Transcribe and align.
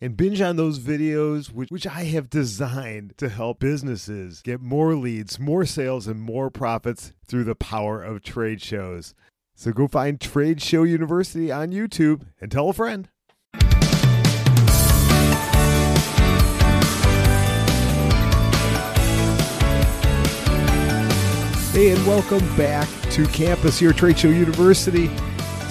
and 0.00 0.16
binge 0.16 0.40
on 0.40 0.56
those 0.56 0.78
videos, 0.78 1.52
which, 1.52 1.70
which 1.70 1.86
I 1.86 2.04
have 2.04 2.30
designed 2.30 3.14
to 3.18 3.28
help 3.28 3.58
businesses 3.58 4.42
get 4.42 4.60
more 4.60 4.94
leads, 4.94 5.38
more 5.38 5.64
sales, 5.64 6.06
and 6.06 6.20
more 6.20 6.50
profits 6.50 7.12
through 7.26 7.44
the 7.44 7.54
power 7.54 8.02
of 8.02 8.22
trade 8.22 8.62
shows. 8.62 9.14
So 9.56 9.72
go 9.72 9.88
find 9.88 10.20
Trade 10.20 10.62
Show 10.62 10.84
University 10.84 11.50
on 11.50 11.72
YouTube 11.72 12.22
and 12.40 12.50
tell 12.50 12.68
a 12.68 12.72
friend. 12.72 13.08
Hey, 21.72 21.90
and 21.90 22.06
welcome 22.06 22.56
back 22.56 22.88
to 23.12 23.26
campus 23.28 23.78
here 23.78 23.90
at 23.90 23.96
Trade 23.96 24.18
Show 24.18 24.30
University. 24.30 25.10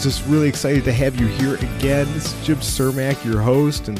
Just 0.02 0.24
really 0.28 0.48
excited 0.48 0.84
to 0.84 0.94
have 0.94 1.20
you 1.20 1.26
here 1.26 1.56
again. 1.56 2.06
This 2.14 2.32
is 2.32 2.46
Jim 2.46 2.58
Cermak, 2.58 3.26
your 3.26 3.42
host, 3.42 3.88
and 3.88 4.00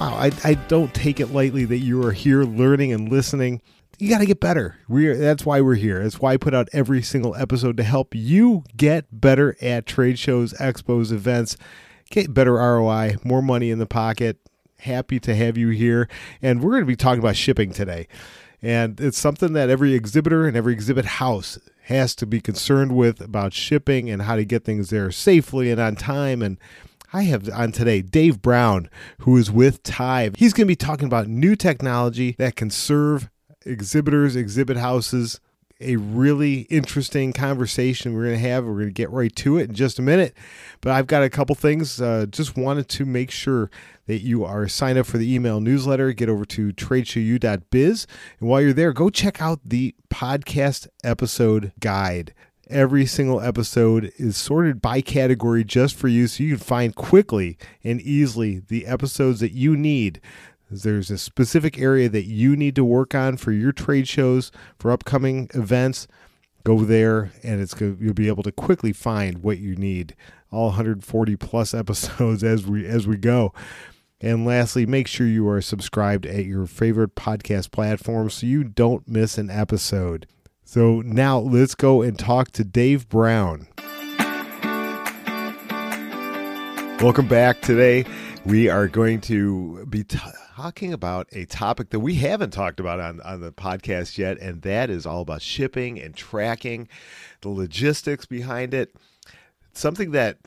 wow, 0.00 0.12
I, 0.14 0.32
I 0.42 0.54
don't 0.54 0.92
take 0.92 1.20
it 1.20 1.28
lightly 1.28 1.64
that 1.66 1.78
you 1.78 2.04
are 2.04 2.10
here 2.10 2.42
learning 2.42 2.92
and 2.92 3.08
listening. 3.08 3.62
You 3.96 4.10
got 4.10 4.18
to 4.18 4.26
get 4.26 4.40
better. 4.40 4.76
We're 4.88 5.16
that's 5.16 5.46
why 5.46 5.60
we're 5.60 5.76
here. 5.76 6.02
That's 6.02 6.18
why 6.18 6.32
I 6.32 6.36
put 6.36 6.52
out 6.52 6.68
every 6.72 7.00
single 7.00 7.36
episode 7.36 7.76
to 7.76 7.84
help 7.84 8.12
you 8.12 8.64
get 8.76 9.06
better 9.12 9.56
at 9.60 9.86
trade 9.86 10.18
shows, 10.18 10.52
expos, 10.54 11.12
events, 11.12 11.56
get 12.10 12.34
better 12.34 12.54
ROI, 12.54 13.14
more 13.22 13.40
money 13.40 13.70
in 13.70 13.78
the 13.78 13.86
pocket. 13.86 14.38
Happy 14.80 15.20
to 15.20 15.34
have 15.36 15.56
you 15.56 15.68
here, 15.68 16.08
and 16.42 16.60
we're 16.60 16.72
going 16.72 16.82
to 16.82 16.86
be 16.86 16.96
talking 16.96 17.20
about 17.20 17.36
shipping 17.36 17.72
today. 17.72 18.08
And 18.62 19.00
it's 19.00 19.18
something 19.18 19.52
that 19.52 19.70
every 19.70 19.94
exhibitor 19.94 20.48
and 20.48 20.56
every 20.56 20.72
exhibit 20.72 21.04
house 21.04 21.56
has 21.86 22.16
to 22.16 22.26
be 22.26 22.40
concerned 22.40 22.96
with 22.96 23.20
about 23.20 23.52
shipping 23.52 24.10
and 24.10 24.22
how 24.22 24.34
to 24.34 24.44
get 24.44 24.64
things 24.64 24.90
there 24.90 25.10
safely 25.12 25.70
and 25.70 25.80
on 25.80 25.94
time. 25.94 26.42
And 26.42 26.58
I 27.12 27.22
have 27.22 27.48
on 27.50 27.70
today 27.70 28.02
Dave 28.02 28.42
Brown, 28.42 28.90
who 29.20 29.36
is 29.36 29.52
with 29.52 29.84
Tive. 29.84 30.34
He's 30.36 30.52
going 30.52 30.66
to 30.66 30.70
be 30.70 30.74
talking 30.74 31.06
about 31.06 31.28
new 31.28 31.54
technology 31.54 32.34
that 32.38 32.56
can 32.56 32.70
serve 32.70 33.30
exhibitors, 33.64 34.34
exhibit 34.34 34.76
houses. 34.76 35.40
A 35.78 35.96
really 35.96 36.60
interesting 36.62 37.34
conversation 37.34 38.14
we're 38.14 38.24
going 38.24 38.40
to 38.40 38.48
have. 38.48 38.64
We're 38.64 38.74
going 38.74 38.86
to 38.86 38.92
get 38.92 39.10
right 39.10 39.34
to 39.36 39.58
it 39.58 39.68
in 39.68 39.74
just 39.74 39.98
a 39.98 40.02
minute. 40.02 40.34
But 40.80 40.92
I've 40.92 41.06
got 41.06 41.22
a 41.22 41.28
couple 41.28 41.54
things. 41.54 42.00
Uh, 42.00 42.24
just 42.30 42.56
wanted 42.56 42.88
to 42.88 43.04
make 43.04 43.30
sure 43.30 43.70
that 44.06 44.22
you 44.22 44.42
are 44.44 44.68
signed 44.68 44.98
up 44.98 45.06
for 45.06 45.18
the 45.18 45.34
email 45.34 45.60
newsletter. 45.60 46.12
Get 46.12 46.30
over 46.30 46.46
to 46.46 46.72
tradeshowu.biz. 46.72 48.06
And 48.40 48.48
while 48.48 48.62
you're 48.62 48.72
there, 48.72 48.94
go 48.94 49.10
check 49.10 49.42
out 49.42 49.60
the 49.64 49.94
podcast 50.08 50.88
episode 51.04 51.72
guide. 51.78 52.32
Every 52.68 53.06
single 53.06 53.40
episode 53.40 54.12
is 54.16 54.36
sorted 54.36 54.82
by 54.82 55.00
category 55.00 55.62
just 55.62 55.94
for 55.94 56.08
you 56.08 56.26
so 56.26 56.42
you 56.42 56.56
can 56.56 56.64
find 56.64 56.96
quickly 56.96 57.58
and 57.84 58.00
easily 58.00 58.60
the 58.66 58.86
episodes 58.86 59.38
that 59.40 59.52
you 59.52 59.76
need. 59.76 60.20
There's 60.70 61.10
a 61.10 61.18
specific 61.18 61.78
area 61.78 62.08
that 62.08 62.24
you 62.24 62.56
need 62.56 62.74
to 62.74 62.84
work 62.84 63.14
on 63.14 63.36
for 63.36 63.52
your 63.52 63.72
trade 63.72 64.08
shows, 64.08 64.50
for 64.78 64.90
upcoming 64.90 65.48
events. 65.54 66.08
Go 66.64 66.80
there 66.80 67.30
and 67.44 67.60
it's 67.60 67.80
you'll 67.80 68.12
be 68.12 68.26
able 68.26 68.42
to 68.42 68.50
quickly 68.50 68.92
find 68.92 69.38
what 69.38 69.58
you 69.58 69.76
need. 69.76 70.16
All 70.50 70.66
140 70.66 71.36
plus 71.36 71.72
episodes 71.74 72.42
as 72.42 72.66
we 72.66 72.84
as 72.84 73.06
we 73.06 73.16
go. 73.16 73.52
And 74.20 74.44
lastly, 74.44 74.86
make 74.86 75.06
sure 75.06 75.26
you 75.26 75.46
are 75.48 75.60
subscribed 75.60 76.26
at 76.26 76.46
your 76.46 76.66
favorite 76.66 77.14
podcast 77.14 77.70
platform 77.70 78.30
so 78.30 78.46
you 78.46 78.64
don't 78.64 79.06
miss 79.06 79.38
an 79.38 79.50
episode. 79.50 80.26
So 80.64 81.02
now 81.02 81.38
let's 81.38 81.74
go 81.76 82.02
and 82.02 82.18
talk 82.18 82.50
to 82.52 82.64
Dave 82.64 83.08
Brown. 83.08 83.68
Welcome 86.98 87.28
back. 87.28 87.60
Today, 87.60 88.06
we 88.46 88.68
are 88.68 88.88
going 88.88 89.20
to 89.22 89.84
be 89.86 90.02
t- 90.02 90.18
talking 90.56 90.90
about 90.90 91.28
a 91.32 91.44
topic 91.44 91.90
that 91.90 92.00
we 92.00 92.14
haven't 92.14 92.50
talked 92.50 92.80
about 92.80 92.98
on, 92.98 93.20
on 93.20 93.40
the 93.40 93.52
podcast 93.52 94.16
yet, 94.16 94.38
and 94.38 94.62
that 94.62 94.88
is 94.88 95.04
all 95.04 95.20
about 95.20 95.42
shipping 95.42 96.00
and 96.00 96.16
tracking, 96.16 96.88
the 97.42 97.48
logistics 97.50 98.24
behind 98.24 98.72
it. 98.72 98.96
Something 99.74 100.12
that 100.12 100.38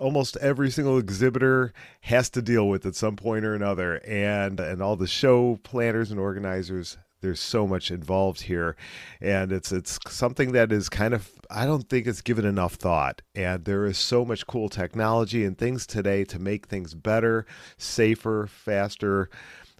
almost 0.00 0.38
every 0.38 0.70
single 0.70 0.96
exhibitor 0.96 1.74
has 2.00 2.30
to 2.30 2.40
deal 2.40 2.66
with 2.66 2.86
at 2.86 2.94
some 2.94 3.16
point 3.16 3.44
or 3.44 3.54
another 3.54 4.00
and 4.06 4.58
and 4.58 4.82
all 4.82 4.96
the 4.96 5.06
show 5.06 5.60
planners 5.62 6.10
and 6.10 6.18
organizers 6.18 6.96
there's 7.24 7.40
so 7.40 7.66
much 7.66 7.90
involved 7.90 8.42
here. 8.42 8.76
And 9.20 9.50
it's 9.50 9.72
it's 9.72 9.98
something 10.08 10.52
that 10.52 10.70
is 10.70 10.88
kind 10.88 11.14
of 11.14 11.30
I 11.50 11.64
don't 11.66 11.88
think 11.88 12.06
it's 12.06 12.20
given 12.20 12.44
enough 12.44 12.74
thought. 12.74 13.22
And 13.34 13.64
there 13.64 13.86
is 13.86 13.98
so 13.98 14.24
much 14.24 14.46
cool 14.46 14.68
technology 14.68 15.44
and 15.44 15.56
things 15.56 15.86
today 15.86 16.24
to 16.24 16.38
make 16.38 16.66
things 16.66 16.94
better, 16.94 17.46
safer, 17.78 18.46
faster 18.46 19.30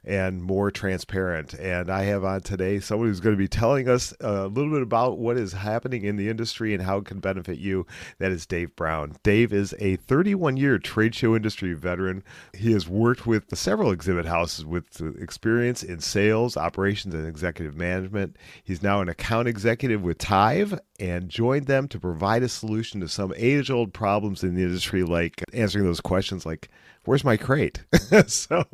and 0.04 0.42
more 0.42 0.70
transparent. 0.70 1.54
And 1.54 1.90
I 1.90 2.04
have 2.04 2.24
on 2.24 2.42
today 2.42 2.80
someone 2.80 3.08
who's 3.08 3.20
going 3.20 3.34
to 3.34 3.38
be 3.38 3.48
telling 3.48 3.88
us 3.88 4.14
a 4.20 4.46
little 4.46 4.70
bit 4.70 4.82
about 4.82 5.18
what 5.18 5.36
is 5.36 5.52
happening 5.52 6.04
in 6.04 6.16
the 6.16 6.28
industry 6.28 6.74
and 6.74 6.82
how 6.82 6.98
it 6.98 7.04
can 7.04 7.20
benefit 7.20 7.58
you. 7.58 7.86
That 8.18 8.32
is 8.32 8.46
Dave 8.46 8.74
Brown. 8.76 9.16
Dave 9.22 9.52
is 9.52 9.74
a 9.78 9.96
31 9.96 10.56
year 10.56 10.78
trade 10.78 11.14
show 11.14 11.34
industry 11.34 11.74
veteran. 11.74 12.22
He 12.52 12.72
has 12.72 12.88
worked 12.88 13.26
with 13.26 13.56
several 13.56 13.90
exhibit 13.90 14.26
houses 14.26 14.64
with 14.64 15.00
experience 15.18 15.82
in 15.82 16.00
sales, 16.00 16.56
operations, 16.56 17.14
and 17.14 17.26
executive 17.26 17.76
management. 17.76 18.36
He's 18.62 18.82
now 18.82 19.00
an 19.00 19.08
account 19.08 19.48
executive 19.48 20.02
with 20.02 20.18
Tive 20.18 20.78
and 20.98 21.28
joined 21.28 21.66
them 21.66 21.88
to 21.88 21.98
provide 21.98 22.42
a 22.42 22.48
solution 22.48 23.00
to 23.00 23.08
some 23.08 23.32
age 23.36 23.70
old 23.70 23.92
problems 23.92 24.42
in 24.42 24.54
the 24.54 24.62
industry, 24.62 25.02
like 25.02 25.42
answering 25.52 25.84
those 25.84 26.00
questions 26.00 26.46
like, 26.46 26.68
where's 27.04 27.24
my 27.24 27.36
crate? 27.36 27.82
so, 28.26 28.64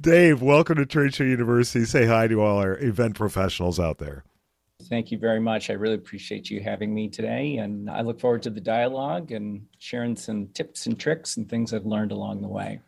Dave, 0.00 0.42
welcome 0.42 0.76
to 0.76 0.86
Trade 0.86 1.14
Show 1.14 1.24
University. 1.24 1.84
Say 1.84 2.06
hi 2.06 2.28
to 2.28 2.42
all 2.42 2.58
our 2.58 2.78
event 2.78 3.14
professionals 3.16 3.80
out 3.80 3.98
there. 3.98 4.24
Thank 4.88 5.10
you 5.10 5.18
very 5.18 5.40
much. 5.40 5.70
I 5.70 5.74
really 5.74 5.94
appreciate 5.94 6.50
you 6.50 6.60
having 6.60 6.94
me 6.94 7.08
today. 7.08 7.56
And 7.56 7.90
I 7.90 8.02
look 8.02 8.20
forward 8.20 8.42
to 8.44 8.50
the 8.50 8.60
dialogue 8.60 9.32
and 9.32 9.66
sharing 9.78 10.14
some 10.14 10.46
tips 10.48 10.86
and 10.86 10.98
tricks 10.98 11.36
and 11.36 11.48
things 11.48 11.72
I've 11.72 11.86
learned 11.86 12.12
along 12.12 12.42
the 12.42 12.48
way. 12.48 12.80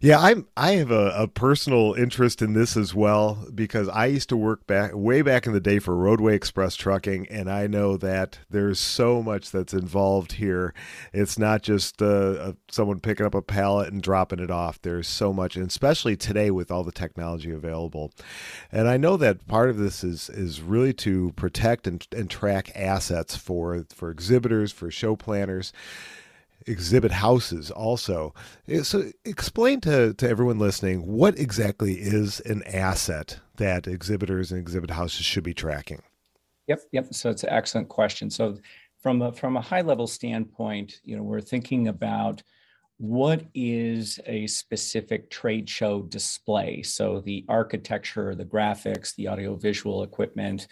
Yeah, 0.00 0.18
I'm 0.18 0.46
I 0.56 0.72
have 0.72 0.90
a, 0.90 1.10
a, 1.10 1.28
personal 1.28 1.92
interest 1.92 2.40
in 2.40 2.54
this 2.54 2.76
as 2.76 2.94
well 2.94 3.46
because 3.54 3.88
I 3.88 4.06
used 4.06 4.30
to 4.30 4.36
work 4.36 4.66
back 4.66 4.92
way 4.94 5.20
back 5.20 5.46
in 5.46 5.52
the 5.52 5.60
day 5.60 5.78
for 5.78 5.94
Roadway 5.94 6.34
Express 6.34 6.74
Trucking, 6.74 7.26
and 7.28 7.50
I 7.50 7.66
know 7.66 7.98
that 7.98 8.38
there's 8.48 8.80
so 8.80 9.22
much 9.22 9.50
that's 9.50 9.74
involved 9.74 10.32
here. 10.32 10.72
It's 11.12 11.38
not 11.38 11.62
just 11.62 12.00
uh, 12.00 12.54
someone 12.70 13.00
picking 13.00 13.26
up 13.26 13.34
a 13.34 13.42
pallet 13.42 13.92
and 13.92 14.02
dropping 14.02 14.40
it 14.40 14.50
off. 14.50 14.80
There's 14.80 15.06
so 15.06 15.34
much, 15.34 15.54
and 15.54 15.66
especially 15.66 16.16
today 16.16 16.50
with 16.50 16.70
all 16.70 16.82
the 16.82 16.92
technology 16.92 17.50
available. 17.50 18.10
And 18.72 18.88
I 18.88 18.96
know 18.96 19.18
that 19.18 19.46
part 19.46 19.68
of 19.68 19.76
this 19.76 20.02
is 20.02 20.30
is 20.30 20.62
really 20.62 20.94
to 20.94 21.32
protect 21.38 21.86
and, 21.86 22.06
and 22.14 22.28
track 22.28 22.70
assets 22.74 23.36
for 23.36 23.86
for 23.88 24.10
exhibitors, 24.10 24.72
for 24.72 24.90
show 24.90 25.16
planners 25.16 25.72
exhibit 26.66 27.12
houses 27.12 27.70
also. 27.70 28.34
Eh, 28.68 28.82
so 28.82 29.10
explain 29.24 29.80
to, 29.80 30.14
to 30.14 30.28
everyone 30.28 30.58
listening 30.58 31.06
what 31.06 31.38
exactly 31.38 31.94
is 31.94 32.40
an 32.40 32.62
asset 32.64 33.40
that 33.56 33.86
exhibitors 33.86 34.52
and 34.52 34.60
exhibit 34.60 34.90
houses 34.90 35.24
should 35.24 35.44
be 35.44 35.54
tracking? 35.54 36.02
Yep, 36.66 36.80
yep. 36.92 37.14
So 37.14 37.30
it's 37.30 37.44
an 37.44 37.50
excellent 37.50 37.88
question. 37.88 38.30
So 38.30 38.58
from 39.02 39.22
a, 39.22 39.32
from 39.32 39.56
a 39.56 39.60
high 39.60 39.80
level 39.80 40.06
standpoint, 40.06 41.00
you 41.04 41.16
know, 41.16 41.22
we're 41.22 41.40
thinking 41.40 41.88
about 41.88 42.42
what 42.98 43.44
is 43.54 44.18
a 44.26 44.46
specific 44.48 45.30
trade 45.30 45.68
show 45.68 46.02
display. 46.02 46.82
So 46.82 47.20
the 47.20 47.44
architecture, 47.48 48.34
the 48.34 48.44
graphics, 48.44 49.14
the 49.14 49.28
audiovisual 49.28 50.02
equipment, 50.02 50.66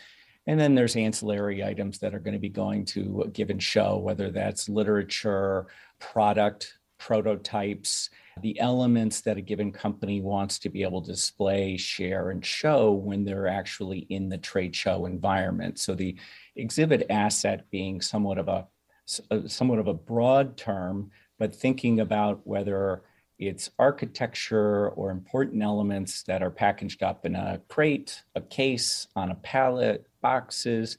and 0.46 0.58
then 0.58 0.74
there's 0.74 0.96
ancillary 0.96 1.64
items 1.64 1.98
that 1.98 2.14
are 2.14 2.20
going 2.20 2.34
to 2.34 2.40
be 2.40 2.48
going 2.48 2.84
to 2.86 3.22
a 3.22 3.28
given 3.28 3.58
show, 3.58 3.96
whether 3.98 4.30
that's 4.30 4.68
literature, 4.68 5.66
product, 5.98 6.78
prototypes, 6.98 8.10
the 8.42 8.58
elements 8.60 9.22
that 9.22 9.36
a 9.36 9.42
given 9.42 9.72
company 9.72 10.20
wants 10.20 10.58
to 10.58 10.68
be 10.68 10.82
able 10.82 11.00
to 11.02 11.10
display, 11.10 11.76
share, 11.76 12.30
and 12.30 12.44
show 12.44 12.92
when 12.92 13.24
they're 13.24 13.48
actually 13.48 14.00
in 14.10 14.28
the 14.28 14.38
trade 14.38 14.74
show 14.74 15.06
environment. 15.06 15.78
So 15.78 15.94
the 15.94 16.16
exhibit 16.54 17.06
asset 17.10 17.64
being 17.70 18.00
somewhat 18.00 18.38
of 18.38 18.48
a 18.48 18.66
uh, 19.30 19.46
somewhat 19.46 19.78
of 19.78 19.86
a 19.86 19.94
broad 19.94 20.56
term, 20.56 21.10
but 21.38 21.54
thinking 21.54 22.00
about 22.00 22.40
whether 22.44 23.02
it's 23.38 23.70
architecture 23.78 24.88
or 24.90 25.10
important 25.10 25.62
elements 25.62 26.22
that 26.24 26.42
are 26.42 26.50
packaged 26.50 27.02
up 27.02 27.24
in 27.24 27.36
a 27.36 27.60
crate, 27.68 28.22
a 28.34 28.40
case, 28.40 29.06
on 29.14 29.30
a 29.30 29.34
pallet, 29.36 30.06
boxes, 30.26 30.98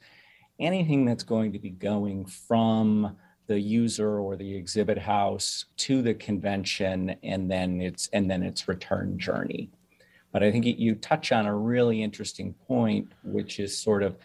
anything 0.58 1.04
that's 1.04 1.22
going 1.34 1.52
to 1.52 1.58
be 1.58 1.70
going 1.70 2.24
from 2.24 3.16
the 3.46 3.60
user 3.60 4.18
or 4.18 4.36
the 4.36 4.56
exhibit 4.56 4.98
house 4.98 5.66
to 5.76 6.02
the 6.02 6.14
convention 6.14 7.14
and 7.22 7.50
then 7.50 7.80
its 7.80 8.08
and 8.12 8.30
then 8.30 8.42
its 8.42 8.68
return 8.68 9.18
journey. 9.18 9.70
But 10.32 10.42
I 10.42 10.52
think 10.52 10.64
you 10.66 10.94
touch 10.94 11.32
on 11.32 11.46
a 11.46 11.56
really 11.56 12.02
interesting 12.02 12.54
point, 12.66 13.12
which 13.22 13.58
is 13.60 13.76
sort 13.76 14.02
of 14.02 14.16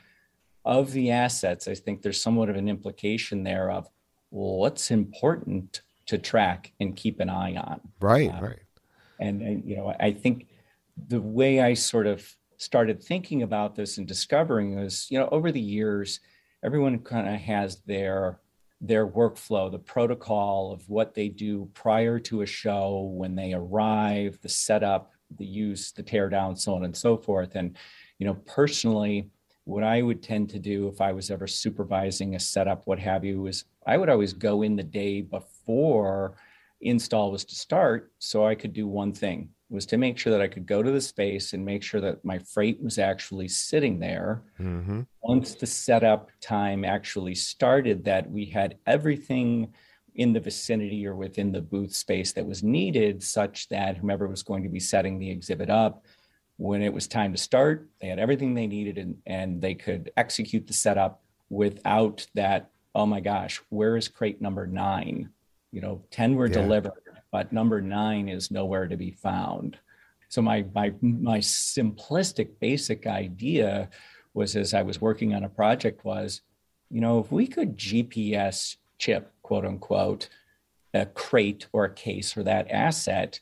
of 0.66 0.92
the 0.92 1.12
assets. 1.12 1.68
I 1.68 1.76
think 1.76 2.02
there's 2.02 2.22
somewhat 2.22 2.50
of 2.50 2.56
an 2.56 2.70
implication 2.70 3.44
there 3.44 3.70
of 3.72 3.90
well, 4.32 4.58
what's 4.58 4.92
important 4.92 5.82
to 6.08 6.18
track 6.18 6.72
and 6.80 6.96
keep 6.96 7.20
an 7.20 7.30
eye 7.30 7.56
on. 7.56 7.80
Right, 8.02 8.30
uh, 8.30 8.42
right. 8.42 8.66
And, 9.20 9.42
and 9.42 9.70
you 9.70 9.76
know, 9.78 9.94
I 10.00 10.12
think 10.12 10.48
the 11.08 11.22
way 11.22 11.62
I 11.62 11.76
sort 11.76 12.08
of 12.08 12.20
started 12.58 13.04
thinking 13.04 13.44
about 13.44 13.76
this 13.76 13.98
and 13.98 14.08
discovering 14.08 14.76
was, 14.76 15.08
you 15.10 15.20
know, 15.20 15.30
over 15.32 15.52
the 15.52 15.62
years, 15.62 16.20
everyone 16.64 17.00
kind 17.00 17.28
of 17.28 17.36
has 17.36 17.78
their 17.86 18.40
their 18.82 19.08
workflow, 19.08 19.72
the 19.72 19.80
protocol 19.80 20.74
of 20.74 20.90
what 20.90 21.14
they 21.14 21.30
do 21.30 21.70
prior 21.74 22.20
to 22.20 22.42
a 22.42 22.46
show, 22.46 23.14
when 23.16 23.34
they 23.34 23.54
arrive, 23.54 24.38
the 24.42 24.50
setup, 24.50 25.14
the 25.38 25.46
use, 25.46 25.94
the 25.94 26.04
tear 26.04 26.28
down, 26.28 26.54
so 26.54 26.74
on 26.76 26.84
and 26.84 26.96
so 26.96 27.16
forth. 27.16 27.56
And, 27.56 27.78
you 28.20 28.28
know, 28.28 28.34
personally, 28.46 29.30
what 29.64 29.86
I 29.86 30.02
would 30.02 30.22
tend 30.22 30.50
to 30.50 30.60
do 30.60 30.90
if 30.90 31.00
I 31.00 31.14
was 31.14 31.32
ever 31.32 31.48
supervising 31.48 32.36
a 32.36 32.40
setup, 32.42 32.86
what 32.86 33.00
have 33.00 33.24
you, 33.24 33.48
is 33.48 33.64
I 33.88 33.96
would 33.96 34.10
always 34.10 34.34
go 34.34 34.64
in 34.64 34.76
the 34.76 34.84
day 34.84 35.22
before 35.22 36.36
install 36.82 37.32
was 37.32 37.46
to 37.46 37.56
start 37.56 38.12
so 38.20 38.46
I 38.46 38.56
could 38.56 38.74
do 38.74 38.88
one 38.88 39.14
thing 39.14 39.50
was 39.74 39.88
to 39.88 39.98
make 39.98 40.20
sure 40.20 40.32
that 40.32 40.42
I 40.42 40.48
could 40.48 40.68
go 40.68 40.84
to 40.84 40.92
the 40.92 41.02
space 41.02 41.54
and 41.54 41.66
make 41.66 41.82
sure 41.82 42.00
that 42.00 42.24
my 42.24 42.38
freight 42.38 42.82
was 42.82 43.00
actually 43.00 43.48
sitting 43.48 44.00
there. 44.00 44.44
Mm-hmm. 44.60 45.02
Once 45.24 45.56
the 45.56 45.66
setup 45.66 46.30
time 46.40 46.86
actually 46.86 47.34
started, 47.34 48.06
that 48.06 48.30
we 48.30 48.46
had 48.46 48.78
everything 48.86 49.74
in 50.16 50.32
the 50.32 50.40
vicinity 50.40 51.08
or 51.08 51.16
within 51.16 51.52
the 51.52 51.62
booth 51.62 51.96
space 51.96 52.34
that 52.34 52.46
was 52.46 52.62
needed, 52.62 53.24
such 53.24 53.68
that 53.70 53.98
whomever 53.98 54.28
was 54.28 54.44
going 54.44 54.62
to 54.62 54.70
be 54.70 54.80
setting 54.80 55.18
the 55.18 55.32
exhibit 55.32 55.72
up, 55.72 56.06
when 56.58 56.84
it 56.84 56.94
was 56.94 57.08
time 57.08 57.32
to 57.32 57.38
start, 57.38 57.90
they 58.00 58.08
had 58.08 58.20
everything 58.20 58.54
they 58.54 58.68
needed 58.68 59.00
and, 59.00 59.18
and 59.26 59.60
they 59.60 59.74
could 59.74 60.12
execute 60.16 60.68
the 60.68 60.74
setup 60.74 61.24
without 61.50 62.28
that. 62.36 62.70
Oh 62.94 63.08
my 63.08 63.22
gosh, 63.22 63.60
where 63.70 63.98
is 63.98 64.08
crate 64.08 64.40
number 64.40 64.68
nine? 64.68 65.30
You 65.72 65.82
know, 65.82 66.04
10 66.12 66.36
were 66.36 66.46
yeah. 66.46 66.54
delivered 66.54 67.03
but 67.34 67.52
number 67.52 67.82
nine 67.82 68.30
is 68.30 68.52
nowhere 68.52 68.88
to 68.88 68.96
be 68.96 69.10
found. 69.10 69.80
So 70.30 70.40
my 70.42 70.66
my 70.76 70.94
my 71.02 71.40
simplistic 71.40 72.60
basic 72.60 73.08
idea 73.08 73.90
was 74.36 74.56
as 74.56 74.76
I 74.76 74.84
was 74.84 75.02
working 75.02 75.34
on 75.34 75.44
a 75.44 75.50
project 75.50 76.06
was, 76.06 76.42
you 76.92 77.02
know, 77.02 77.20
if 77.20 77.32
we 77.32 77.48
could 77.48 77.76
GPS 77.76 78.78
chip, 79.00 79.34
quote 79.42 79.66
unquote, 79.66 80.30
a 80.94 81.08
crate 81.08 81.66
or 81.74 81.86
a 81.86 81.94
case 81.94 82.32
for 82.32 82.44
that 82.44 82.70
asset, 82.70 83.40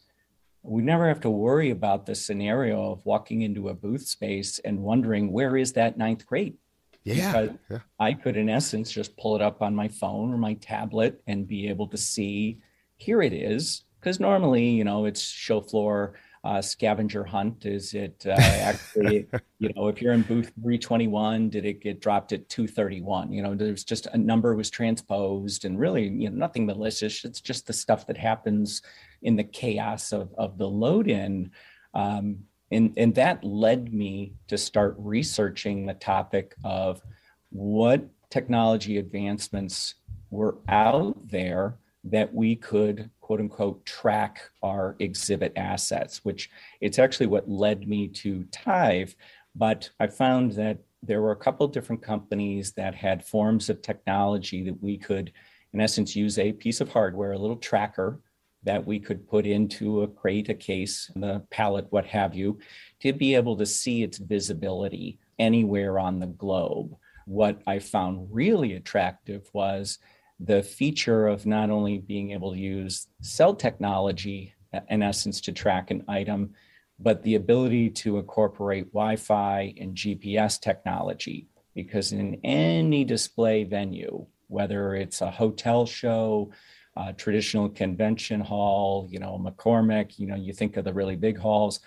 we 0.64 0.82
never 0.82 1.10
have 1.10 1.20
to 1.22 1.30
worry 1.30 1.70
about 1.70 2.06
the 2.06 2.16
scenario 2.16 2.94
of 2.94 3.06
walking 3.06 3.42
into 3.42 3.68
a 3.68 3.74
booth 3.74 4.08
space 4.08 4.60
and 4.60 4.80
wondering 4.80 5.34
where 5.34 5.58
is 5.58 5.74
that 5.74 5.98
ninth 5.98 6.26
crate. 6.26 6.58
Yeah, 7.04 7.48
yeah. 7.70 7.80
I 8.00 8.14
could, 8.14 8.38
in 8.38 8.48
essence, 8.48 8.90
just 8.90 9.18
pull 9.18 9.36
it 9.36 9.42
up 9.42 9.62
on 9.62 9.76
my 9.76 9.90
phone 9.90 10.34
or 10.34 10.38
my 10.38 10.54
tablet 10.54 11.22
and 11.28 11.48
be 11.48 11.68
able 11.68 11.88
to 11.88 11.98
see 11.98 12.60
here 13.02 13.22
it 13.24 13.34
is 13.34 13.84
because 14.00 14.20
normally 14.20 14.70
you 14.70 14.84
know 14.84 15.06
it's 15.06 15.22
show 15.22 15.60
floor 15.60 16.14
uh, 16.44 16.62
scavenger 16.62 17.24
hunt. 17.24 17.66
Is 17.66 17.94
it 17.94 18.24
uh, 18.26 18.32
actually 18.32 19.28
you 19.60 19.72
know 19.76 19.88
if 19.88 20.02
you're 20.02 20.14
in 20.14 20.22
booth 20.22 20.52
321 20.62 21.50
did 21.50 21.66
it 21.66 21.82
get 21.82 22.00
dropped 22.00 22.32
at 22.32 22.48
231 22.50 23.32
you 23.32 23.42
know 23.42 23.54
there's 23.56 23.84
just 23.84 24.08
a 24.08 24.18
number 24.18 24.56
was 24.56 24.70
transposed 24.70 25.66
and 25.66 25.80
really 25.80 26.08
you 26.08 26.30
know 26.30 26.36
nothing 26.36 26.66
malicious. 26.66 27.26
It's 27.26 27.42
just 27.42 27.66
the 27.66 27.74
stuff 27.74 28.06
that 28.08 28.18
happens 28.18 28.82
in 29.24 29.36
the 29.36 29.44
chaos 29.44 30.14
of, 30.14 30.34
of 30.38 30.58
the 30.58 30.68
load 30.68 31.08
in 31.08 31.52
um, 31.94 32.38
and, 32.72 32.94
and 32.98 33.14
that 33.16 33.44
led 33.44 33.94
me 33.94 34.34
to 34.48 34.58
start 34.58 34.96
researching 34.98 35.86
the 35.86 35.94
topic 35.94 36.56
of 36.64 37.02
what 37.50 38.08
technology 38.30 38.98
advancements 38.98 39.96
were 40.30 40.58
out 40.70 41.18
there 41.28 41.78
that 42.04 42.34
we 42.34 42.56
could 42.56 43.10
quote 43.20 43.40
unquote 43.40 43.86
track 43.86 44.42
our 44.64 44.96
exhibit 45.00 45.54
assets, 45.56 46.26
which 46.26 46.50
it's 46.80 47.00
actually 47.00 47.28
what 47.28 47.50
led 47.50 47.88
me 47.88 48.08
to 48.08 48.46
Tive. 48.52 49.16
But 49.56 49.90
I 50.00 50.08
found 50.08 50.54
that 50.54 50.80
there 51.04 51.22
were 51.22 51.32
a 51.32 51.38
couple 51.38 51.68
different 51.68 52.02
companies 52.02 52.74
that 52.74 52.96
had 52.96 53.26
forms 53.26 53.70
of 53.70 53.82
technology 53.82 54.64
that 54.64 54.82
we 54.82 54.98
could, 54.98 55.32
in 55.74 55.82
essence, 55.82 56.16
use 56.16 56.38
a 56.38 56.54
piece 56.54 56.82
of 56.82 56.92
hardware, 56.92 57.34
a 57.34 57.38
little 57.38 57.58
tracker 57.58 58.22
that 58.64 58.86
we 58.86 59.00
could 59.00 59.28
put 59.28 59.48
into 59.48 60.02
a 60.02 60.08
crate, 60.08 60.50
a 60.50 60.54
case, 60.54 61.12
the 61.16 61.44
pallet, 61.50 61.88
what 61.90 62.06
have 62.06 62.36
you, 62.36 62.60
to 63.00 63.12
be 63.12 63.34
able 63.34 63.58
to 63.58 63.66
see 63.66 64.04
its 64.04 64.20
visibility 64.20 65.20
anywhere 65.40 65.98
on 65.98 66.20
the 66.20 66.28
globe. 66.28 66.96
What 67.26 67.62
I 67.66 67.80
found 67.80 68.28
really 68.30 68.74
attractive 68.74 69.50
was 69.54 69.98
the 70.44 70.64
feature 70.64 71.28
of 71.28 71.46
not 71.46 71.70
only 71.70 72.00
being 72.00 72.32
able 72.32 72.52
to 72.52 72.58
use 72.60 73.08
cell 73.22 73.54
technology, 73.54 74.54
in 74.90 75.04
essence, 75.04 75.40
to 75.42 75.52
track 75.52 75.92
an 75.92 76.04
item, 76.08 76.54
but 77.00 77.22
the 77.24 77.36
ability 77.36 77.90
to 77.90 78.18
incorporate 78.18 78.92
Wi 78.94 79.16
Fi 79.16 79.74
and 79.80 79.96
GPS 79.96 80.60
technology. 80.60 81.48
Because 81.76 82.12
in 82.12 82.40
any 82.44 83.04
display 83.04 83.64
venue, 83.64 84.26
whether 84.48 84.96
it's 84.96 85.22
a 85.22 85.32
hotel 85.32 85.86
show, 85.86 86.52
a 86.98 87.14
traditional 87.14 87.70
convention 87.70 88.42
hall, 88.42 89.08
you 89.10 89.20
know, 89.20 89.40
McCormick, 89.42 90.20
you 90.20 90.28
know, 90.28 90.36
you 90.36 90.54
think 90.54 90.76
of 90.76 90.84
the 90.84 90.94
really 90.94 91.16
big 91.16 91.38
halls, 91.38 91.80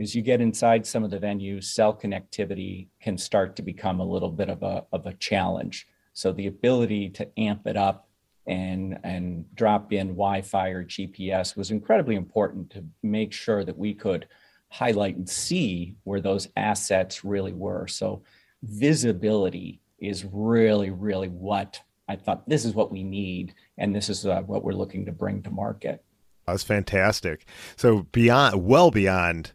as 0.00 0.14
you 0.14 0.22
get 0.22 0.40
inside 0.40 0.86
some 0.86 1.04
of 1.04 1.10
the 1.10 1.18
venues, 1.18 1.64
cell 1.64 1.94
connectivity 1.94 2.88
can 3.00 3.16
start 3.16 3.56
to 3.56 3.62
become 3.62 4.00
a 4.00 4.04
little 4.04 4.30
bit 4.30 4.48
of 4.48 4.62
a, 4.62 4.84
of 4.92 5.06
a 5.06 5.14
challenge. 5.14 5.86
So 6.14 6.32
the 6.32 6.46
ability 6.46 7.10
to 7.10 7.28
amp 7.38 7.66
it 7.66 7.76
up 7.76 8.08
and 8.46 8.98
and 9.04 9.44
drop 9.54 9.92
in 9.92 10.08
Wi-Fi 10.08 10.68
or 10.68 10.84
GPS 10.84 11.56
was 11.56 11.70
incredibly 11.70 12.14
important 12.14 12.70
to 12.70 12.84
make 13.02 13.32
sure 13.32 13.64
that 13.64 13.76
we 13.76 13.94
could 13.94 14.26
highlight 14.68 15.16
and 15.16 15.28
see 15.28 15.94
where 16.04 16.20
those 16.20 16.48
assets 16.56 17.24
really 17.24 17.52
were. 17.52 17.86
So 17.86 18.22
visibility 18.62 19.80
is 19.98 20.24
really 20.30 20.90
really 20.90 21.28
what 21.28 21.80
I 22.08 22.16
thought 22.16 22.48
this 22.48 22.64
is 22.64 22.74
what 22.74 22.92
we 22.92 23.02
need 23.02 23.54
and 23.78 23.94
this 23.94 24.08
is 24.08 24.26
uh, 24.26 24.42
what 24.42 24.62
we're 24.62 24.72
looking 24.72 25.06
to 25.06 25.12
bring 25.12 25.42
to 25.42 25.50
market. 25.50 26.04
That's 26.46 26.62
fantastic. 26.62 27.46
So 27.76 28.02
beyond 28.12 28.66
well 28.66 28.90
beyond 28.90 29.52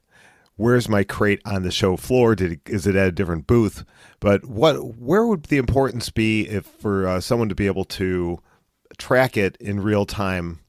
where's 0.60 0.89
my 0.89 1.04
crate 1.04 1.42
on 1.46 1.63
the 1.63 1.72
show 1.72 1.96
floor? 1.96 2.36
Did 2.36 2.51
it, 2.51 2.60
is 2.68 2.86
it 2.86 2.96
at 2.96 3.08
a 3.08 3.12
different 3.12 3.48
booth? 3.48 3.86
But 4.20 4.46
what 4.46 4.98
where 4.98 5.25
would 5.25 5.44
the 5.46 5.58
importance 5.58 6.10
be 6.10 6.48
if 6.48 6.66
for 6.66 7.08
uh, 7.08 7.22
someone 7.22 7.50
to 7.50 7.56
be 7.56 7.66
able 7.66 7.86
to 7.86 8.39
track 8.98 9.38
it 9.38 9.56
in 9.60 9.82
real 9.82 10.06
time 10.06 10.60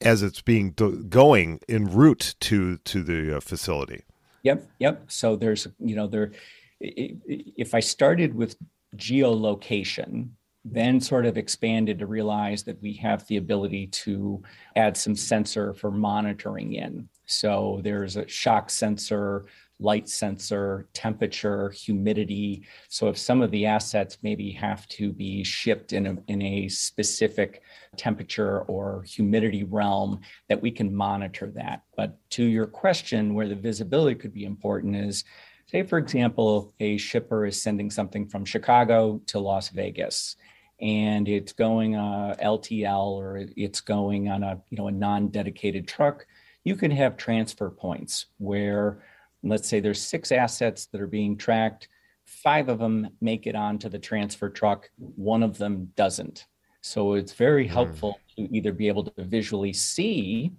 as 0.00 0.22
it's 0.22 0.42
being 0.42 0.72
going 0.72 1.60
en 1.68 1.84
route 1.86 2.34
to 2.40 2.78
to 2.78 3.02
the 3.02 3.36
uh, 3.36 3.40
facility? 3.40 4.02
Yep, 4.42 4.68
yep. 4.78 5.04
So 5.08 5.36
there's 5.36 5.68
you 5.78 5.94
know 5.94 6.08
there 6.08 6.32
if 6.80 7.74
I 7.74 7.80
started 7.80 8.34
with 8.34 8.56
geolocation, 8.96 10.30
then 10.72 11.00
sort 11.00 11.26
of 11.26 11.38
expanded 11.38 11.98
to 11.98 12.06
realize 12.06 12.64
that 12.64 12.80
we 12.82 12.92
have 12.94 13.24
the 13.26 13.36
ability 13.36 13.86
to 13.86 14.42
add 14.74 14.96
some 14.96 15.14
sensor 15.14 15.72
for 15.72 15.92
monitoring 15.92 16.74
in. 16.74 17.08
So 17.26 17.80
there's 17.84 18.16
a 18.16 18.26
shock 18.26 18.70
sensor, 18.70 19.46
light 19.78 20.08
sensor, 20.08 20.88
temperature, 20.92 21.70
humidity. 21.70 22.66
So 22.88 23.08
if 23.08 23.16
some 23.16 23.42
of 23.42 23.50
the 23.52 23.66
assets 23.66 24.18
maybe 24.22 24.50
have 24.52 24.88
to 24.88 25.12
be 25.12 25.44
shipped 25.44 25.92
in 25.92 26.06
a, 26.06 26.16
in 26.26 26.42
a 26.42 26.68
specific 26.68 27.62
temperature 27.96 28.62
or 28.62 29.04
humidity 29.04 29.62
realm, 29.62 30.20
that 30.48 30.60
we 30.60 30.72
can 30.72 30.94
monitor 30.94 31.52
that. 31.54 31.82
But 31.96 32.18
to 32.30 32.44
your 32.44 32.66
question, 32.66 33.34
where 33.34 33.48
the 33.48 33.54
visibility 33.54 34.16
could 34.16 34.34
be 34.34 34.44
important 34.44 34.96
is, 34.96 35.24
say, 35.66 35.84
for 35.84 35.98
example, 35.98 36.74
a 36.80 36.96
shipper 36.96 37.46
is 37.46 37.60
sending 37.60 37.90
something 37.90 38.26
from 38.26 38.44
Chicago 38.44 39.20
to 39.26 39.38
Las 39.38 39.68
Vegas 39.68 40.36
and 40.80 41.28
it's 41.28 41.52
going 41.52 41.96
uh, 41.96 42.36
LTL 42.42 43.12
or 43.12 43.46
it's 43.56 43.80
going 43.80 44.28
on 44.28 44.42
a 44.42 44.60
you 44.70 44.76
know 44.76 44.88
a 44.88 44.92
non-dedicated 44.92 45.88
truck 45.88 46.26
you 46.66 46.74
can 46.74 46.90
have 46.90 47.16
transfer 47.16 47.70
points 47.70 48.26
where, 48.38 48.98
let's 49.44 49.68
say 49.68 49.78
there's 49.78 50.02
six 50.02 50.32
assets 50.32 50.86
that 50.86 51.00
are 51.00 51.06
being 51.06 51.36
tracked, 51.36 51.86
five 52.24 52.68
of 52.68 52.80
them 52.80 53.08
make 53.20 53.46
it 53.46 53.54
onto 53.54 53.88
the 53.88 54.00
transfer 54.00 54.50
truck, 54.50 54.90
one 54.96 55.44
of 55.44 55.58
them 55.58 55.92
doesn't. 55.94 56.46
So 56.80 57.14
it's 57.14 57.34
very 57.34 57.68
hmm. 57.68 57.72
helpful 57.72 58.18
mm. 58.36 58.48
to 58.48 58.56
either 58.56 58.72
be 58.72 58.88
able 58.88 59.04
to 59.04 59.22
visually 59.22 59.72
see 59.72 60.50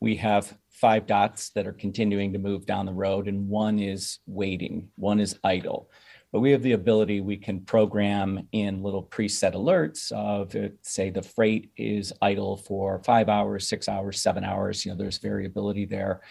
we 0.00 0.16
have 0.16 0.54
five 0.68 1.06
dots 1.06 1.48
that 1.54 1.66
are 1.66 1.72
continuing 1.72 2.34
to 2.34 2.38
move 2.38 2.66
down 2.66 2.84
the 2.84 2.92
road, 2.92 3.26
and 3.26 3.48
one 3.48 3.78
is 3.78 4.18
waiting, 4.26 4.90
one 4.96 5.18
is 5.18 5.38
idle. 5.44 5.88
But 6.34 6.40
we 6.40 6.50
have 6.50 6.62
the 6.62 6.72
ability, 6.72 7.20
we 7.20 7.36
can 7.36 7.60
program 7.60 8.48
in 8.50 8.82
little 8.82 9.04
preset 9.04 9.54
alerts 9.54 10.10
of, 10.10 10.56
uh, 10.56 10.70
say, 10.82 11.08
the 11.08 11.22
freight 11.22 11.70
is 11.76 12.12
idle 12.20 12.56
for 12.56 13.00
five 13.04 13.28
hours, 13.28 13.68
six 13.68 13.88
hours, 13.88 14.20
seven 14.20 14.42
hours. 14.42 14.84
You 14.84 14.90
know, 14.90 14.98
there's 14.98 15.18
variability 15.18 15.84
there. 15.84 16.22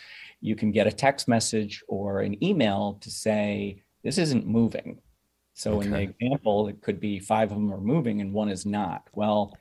You 0.42 0.58
can 0.58 0.74
get 0.74 0.88
a 0.88 0.92
text 0.92 1.30
message 1.30 1.82
or 1.88 2.20
an 2.20 2.44
email 2.44 2.98
to 3.00 3.10
say, 3.10 3.82
this 4.04 4.18
isn't 4.18 4.46
moving. 4.46 5.00
So 5.54 5.76
okay. 5.76 5.86
in 5.86 5.92
the 5.94 6.02
example, 6.02 6.68
it 6.68 6.82
could 6.82 7.00
be 7.00 7.20
five 7.20 7.52
of 7.52 7.58
them 7.58 7.74
are 7.74 7.80
moving 7.80 8.20
and 8.20 8.34
one 8.34 8.50
is 8.50 8.66
not. 8.66 9.08
Well, 9.14 9.58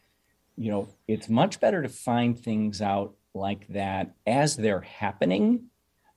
you 0.56 0.72
know, 0.72 0.88
it's 1.06 1.28
much 1.28 1.60
better 1.60 1.82
to 1.82 1.88
find 1.88 2.36
things 2.36 2.82
out 2.82 3.14
like 3.32 3.68
that 3.68 4.16
as 4.26 4.56
they're 4.56 4.80
happening 4.80 5.66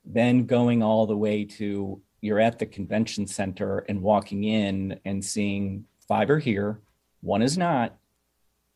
than 0.04 0.46
going 0.46 0.82
all 0.82 1.06
the 1.06 1.16
way 1.16 1.44
to 1.44 2.02
you're 2.26 2.40
at 2.40 2.58
the 2.58 2.66
convention 2.66 3.26
center 3.26 3.78
and 3.88 4.02
walking 4.02 4.44
in 4.44 5.00
and 5.04 5.24
seeing 5.24 5.84
five 6.06 6.28
are 6.28 6.38
here, 6.38 6.80
one 7.22 7.40
is 7.40 7.56
not, 7.56 7.96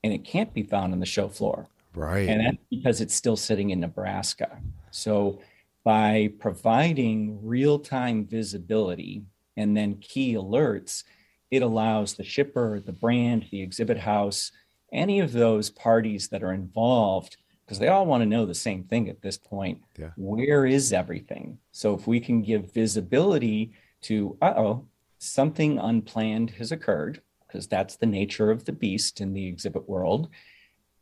and 0.03 0.13
it 0.13 0.25
can't 0.25 0.55
be 0.55 0.63
found 0.63 0.93
on 0.93 1.01
the 1.01 1.07
show 1.07 1.29
floor. 1.29 1.69
Right. 1.95 2.29
And 2.29 2.47
that's 2.47 2.65
because 2.71 3.01
it's 3.01 3.15
still 3.15 3.37
sitting 3.37 3.71
in 3.71 3.81
Nebraska. 3.81 4.59
So 4.93 5.41
by 5.85 6.33
providing 6.39 7.45
real 7.45 7.79
time 7.79 8.27
visibility 8.27 9.25
and 9.57 9.77
then 9.77 9.97
key 9.97 10.35
alerts, 10.35 11.03
it 11.51 11.63
allows 11.63 12.15
the 12.15 12.25
shipper, 12.25 12.81
the 12.81 12.93
brand, 12.93 13.47
the 13.51 13.61
exhibit 13.61 13.99
house, 13.99 14.53
any 14.93 15.21
of 15.21 15.33
those 15.33 15.71
parties 15.71 16.29
that 16.29 16.43
are 16.43 16.53
involved, 16.53 17.37
because 17.71 17.79
they 17.79 17.87
all 17.87 18.05
want 18.05 18.21
to 18.21 18.29
know 18.29 18.45
the 18.45 18.53
same 18.53 18.83
thing 18.83 19.09
at 19.09 19.23
this 19.23 19.39
point. 19.39 19.81
Yeah. 19.97 20.11
Where 20.17 20.67
is 20.67 20.93
everything? 20.93 21.57
So 21.71 21.95
if 21.95 22.05
we 22.05 22.19
can 22.19 22.43
give 22.43 22.75
visibility 22.75 23.71
to, 24.03 24.37
uh 24.43 24.55
oh, 24.57 24.89
something 25.19 25.79
unplanned 25.79 26.51
has 26.51 26.73
occurred, 26.73 27.23
because 27.47 27.69
that's 27.69 27.95
the 27.95 28.07
nature 28.07 28.51
of 28.51 28.65
the 28.65 28.73
beast 28.73 29.21
in 29.21 29.35
the 29.35 29.47
exhibit 29.47 29.89
world, 29.89 30.31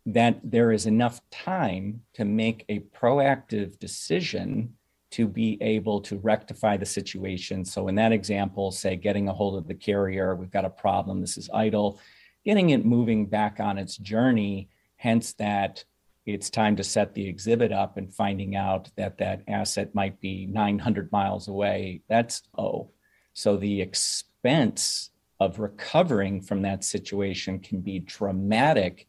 that 0.04 0.40
there 0.44 0.70
is 0.70 0.84
enough 0.84 1.22
time 1.30 2.02
to 2.12 2.26
make 2.26 2.66
a 2.68 2.80
proactive 2.80 3.78
decision 3.78 4.74
to 5.12 5.26
be 5.26 5.56
able 5.62 6.02
to 6.02 6.18
rectify 6.18 6.76
the 6.76 6.84
situation. 6.84 7.64
So, 7.64 7.88
in 7.88 7.94
that 7.94 8.12
example, 8.12 8.72
say 8.72 8.94
getting 8.94 9.30
a 9.30 9.32
hold 9.32 9.56
of 9.56 9.66
the 9.66 9.74
carrier, 9.74 10.36
we've 10.36 10.50
got 10.50 10.66
a 10.66 10.70
problem, 10.70 11.22
this 11.22 11.38
is 11.38 11.48
idle, 11.54 11.98
getting 12.44 12.70
it 12.70 12.84
moving 12.84 13.24
back 13.24 13.58
on 13.58 13.78
its 13.78 13.96
journey, 13.96 14.68
hence 14.96 15.32
that 15.32 15.82
it's 16.28 16.50
time 16.50 16.76
to 16.76 16.84
set 16.84 17.14
the 17.14 17.26
exhibit 17.26 17.72
up 17.72 17.96
and 17.96 18.12
finding 18.12 18.54
out 18.54 18.90
that 18.96 19.16
that 19.16 19.42
asset 19.48 19.94
might 19.94 20.20
be 20.20 20.46
900 20.46 21.10
miles 21.10 21.48
away. 21.48 22.02
That's 22.08 22.42
oh. 22.56 22.90
So, 23.32 23.56
the 23.56 23.80
expense 23.80 25.10
of 25.40 25.58
recovering 25.58 26.42
from 26.42 26.62
that 26.62 26.84
situation 26.84 27.60
can 27.60 27.80
be 27.80 28.00
dramatic 28.00 29.06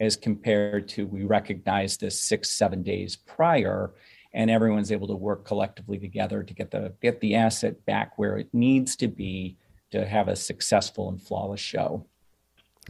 as 0.00 0.16
compared 0.16 0.88
to 0.88 1.06
we 1.06 1.24
recognize 1.24 1.96
this 1.96 2.20
six, 2.20 2.50
seven 2.50 2.82
days 2.82 3.14
prior 3.16 3.92
and 4.34 4.50
everyone's 4.50 4.92
able 4.92 5.06
to 5.06 5.14
work 5.14 5.44
collectively 5.44 5.98
together 5.98 6.42
to 6.42 6.52
get 6.52 6.70
the 6.70 6.92
get 7.00 7.20
the 7.20 7.34
asset 7.34 7.84
back 7.86 8.18
where 8.18 8.36
it 8.36 8.48
needs 8.52 8.96
to 8.96 9.08
be 9.08 9.56
to 9.90 10.04
have 10.04 10.28
a 10.28 10.36
successful 10.36 11.08
and 11.08 11.22
flawless 11.22 11.60
show. 11.60 12.04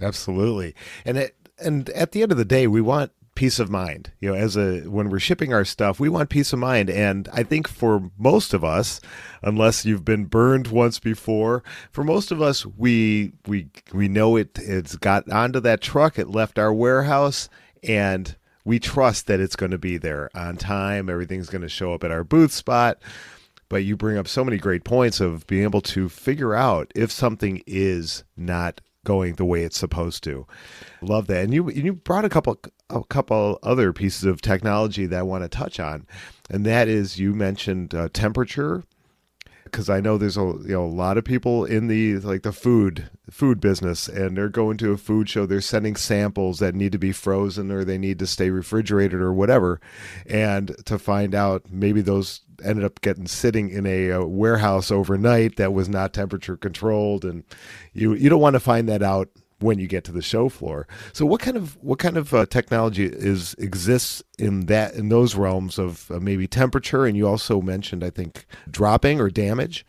Absolutely. 0.00 0.75
And 1.04 1.18
it, 1.18 1.37
and 1.59 1.88
at 1.90 2.12
the 2.12 2.23
end 2.23 2.33
of 2.33 2.38
the 2.38 2.45
day, 2.45 2.66
we 2.66 2.80
want 2.80 3.12
peace 3.36 3.60
of 3.60 3.70
mind. 3.70 4.10
You 4.18 4.30
know, 4.30 4.34
as 4.34 4.56
a 4.56 4.80
when 4.80 5.08
we're 5.08 5.20
shipping 5.20 5.52
our 5.54 5.64
stuff, 5.64 6.00
we 6.00 6.08
want 6.08 6.28
peace 6.28 6.52
of 6.52 6.58
mind. 6.58 6.90
And 6.90 7.28
I 7.32 7.44
think 7.44 7.68
for 7.68 8.10
most 8.18 8.52
of 8.52 8.64
us, 8.64 9.00
unless 9.42 9.84
you've 9.84 10.04
been 10.04 10.24
burned 10.24 10.66
once 10.66 10.98
before, 10.98 11.62
for 11.92 12.02
most 12.02 12.32
of 12.32 12.42
us, 12.42 12.66
we 12.66 13.32
we 13.46 13.68
we 13.92 14.08
know 14.08 14.36
it. 14.36 14.58
It's 14.58 14.96
got 14.96 15.30
onto 15.30 15.60
that 15.60 15.80
truck. 15.80 16.18
It 16.18 16.28
left 16.28 16.58
our 16.58 16.72
warehouse, 16.72 17.48
and 17.84 18.34
we 18.64 18.80
trust 18.80 19.28
that 19.28 19.38
it's 19.38 19.56
going 19.56 19.70
to 19.70 19.78
be 19.78 19.96
there 19.96 20.28
on 20.34 20.56
time. 20.56 21.08
Everything's 21.08 21.48
going 21.48 21.62
to 21.62 21.68
show 21.68 21.94
up 21.94 22.02
at 22.02 22.10
our 22.10 22.24
booth 22.24 22.50
spot. 22.52 22.98
But 23.68 23.84
you 23.84 23.96
bring 23.96 24.16
up 24.16 24.28
so 24.28 24.44
many 24.44 24.58
great 24.58 24.84
points 24.84 25.20
of 25.20 25.46
being 25.46 25.64
able 25.64 25.80
to 25.82 26.08
figure 26.08 26.54
out 26.54 26.92
if 26.94 27.10
something 27.10 27.62
is 27.66 28.22
not 28.36 28.80
going 29.06 29.36
the 29.36 29.44
way 29.44 29.62
it's 29.62 29.78
supposed 29.78 30.22
to. 30.25 30.46
Love 31.00 31.28
that. 31.28 31.44
And 31.44 31.54
you 31.54 31.70
you 31.70 31.94
brought 31.94 32.26
a 32.26 32.28
couple 32.28 32.60
a 32.90 33.04
couple 33.04 33.58
other 33.62 33.94
pieces 33.94 34.25
of 34.25 34.42
technology 34.42 35.06
that 35.06 35.20
I 35.20 35.22
want 35.22 35.44
to 35.44 35.48
touch 35.48 35.80
on, 35.80 36.06
and 36.50 36.66
that 36.66 36.88
is 36.88 37.18
you 37.18 37.32
mentioned 37.32 37.94
uh, 37.94 38.10
temperature 38.12 38.84
because 39.76 39.90
I 39.90 40.00
know 40.00 40.16
there's 40.16 40.38
a 40.38 40.40
you 40.40 40.73
know 40.73 40.87
a 40.87 40.88
lot 40.88 41.18
of 41.18 41.25
people 41.26 41.66
in 41.66 41.87
the 41.87 42.16
like 42.21 42.45
the 42.45 42.52
food 42.52 43.11
food 43.28 43.61
business 43.61 44.09
and 44.09 44.35
they're 44.35 44.49
going 44.49 44.78
to 44.78 44.92
a 44.92 44.97
food 44.97 45.28
show 45.28 45.45
they're 45.45 45.61
sending 45.61 45.97
samples 45.97 46.61
that 46.61 46.75
need 46.75 46.92
to 46.92 46.99
be 46.99 47.12
frozen 47.12 47.71
or 47.71 47.85
they 47.85 47.99
need 47.99 48.18
to 48.21 48.26
stay 48.26 48.49
refrigerated 48.49 49.21
or 49.21 49.35
whatever. 49.35 49.78
And 50.25 50.75
to 50.87 50.99
find 50.99 51.35
out 51.35 51.64
maybe 51.71 52.00
those 52.00 52.40
ended 52.64 52.87
up 52.87 53.02
getting 53.02 53.26
sitting 53.26 53.68
in 53.68 53.85
a, 53.85 54.09
a 54.09 54.26
warehouse 54.26 54.90
overnight 54.90 55.56
that 55.56 55.75
was 55.75 55.90
not 55.90 56.14
temperature 56.14 56.56
controlled 56.56 57.26
and 57.26 57.45
you 57.92 58.14
you 58.14 58.30
don't 58.30 58.40
want 58.40 58.54
to 58.54 58.61
find 58.61 58.88
that 58.88 59.02
out 59.02 59.28
when 59.60 59.78
you 59.78 59.86
get 59.86 60.04
to 60.04 60.12
the 60.12 60.22
show 60.22 60.48
floor. 60.48 60.86
So 61.12 61.25
what 61.25 61.40
kind 61.40 61.56
of 61.56 61.76
what 61.82 61.98
kind 61.98 62.16
of 62.16 62.34
uh, 62.34 62.46
technology 62.46 63.06
is 63.06 63.54
exists 63.58 64.22
in 64.38 64.66
that 64.66 64.94
in 64.94 65.08
those 65.08 65.34
realms 65.34 65.78
of 65.78 66.10
uh, 66.10 66.20
maybe 66.20 66.46
temperature 66.46 67.06
and 67.06 67.16
you 67.16 67.26
also 67.26 67.60
mentioned 67.60 68.04
I 68.04 68.10
think 68.10 68.46
dropping 68.70 69.20
or 69.20 69.30
damage? 69.30 69.86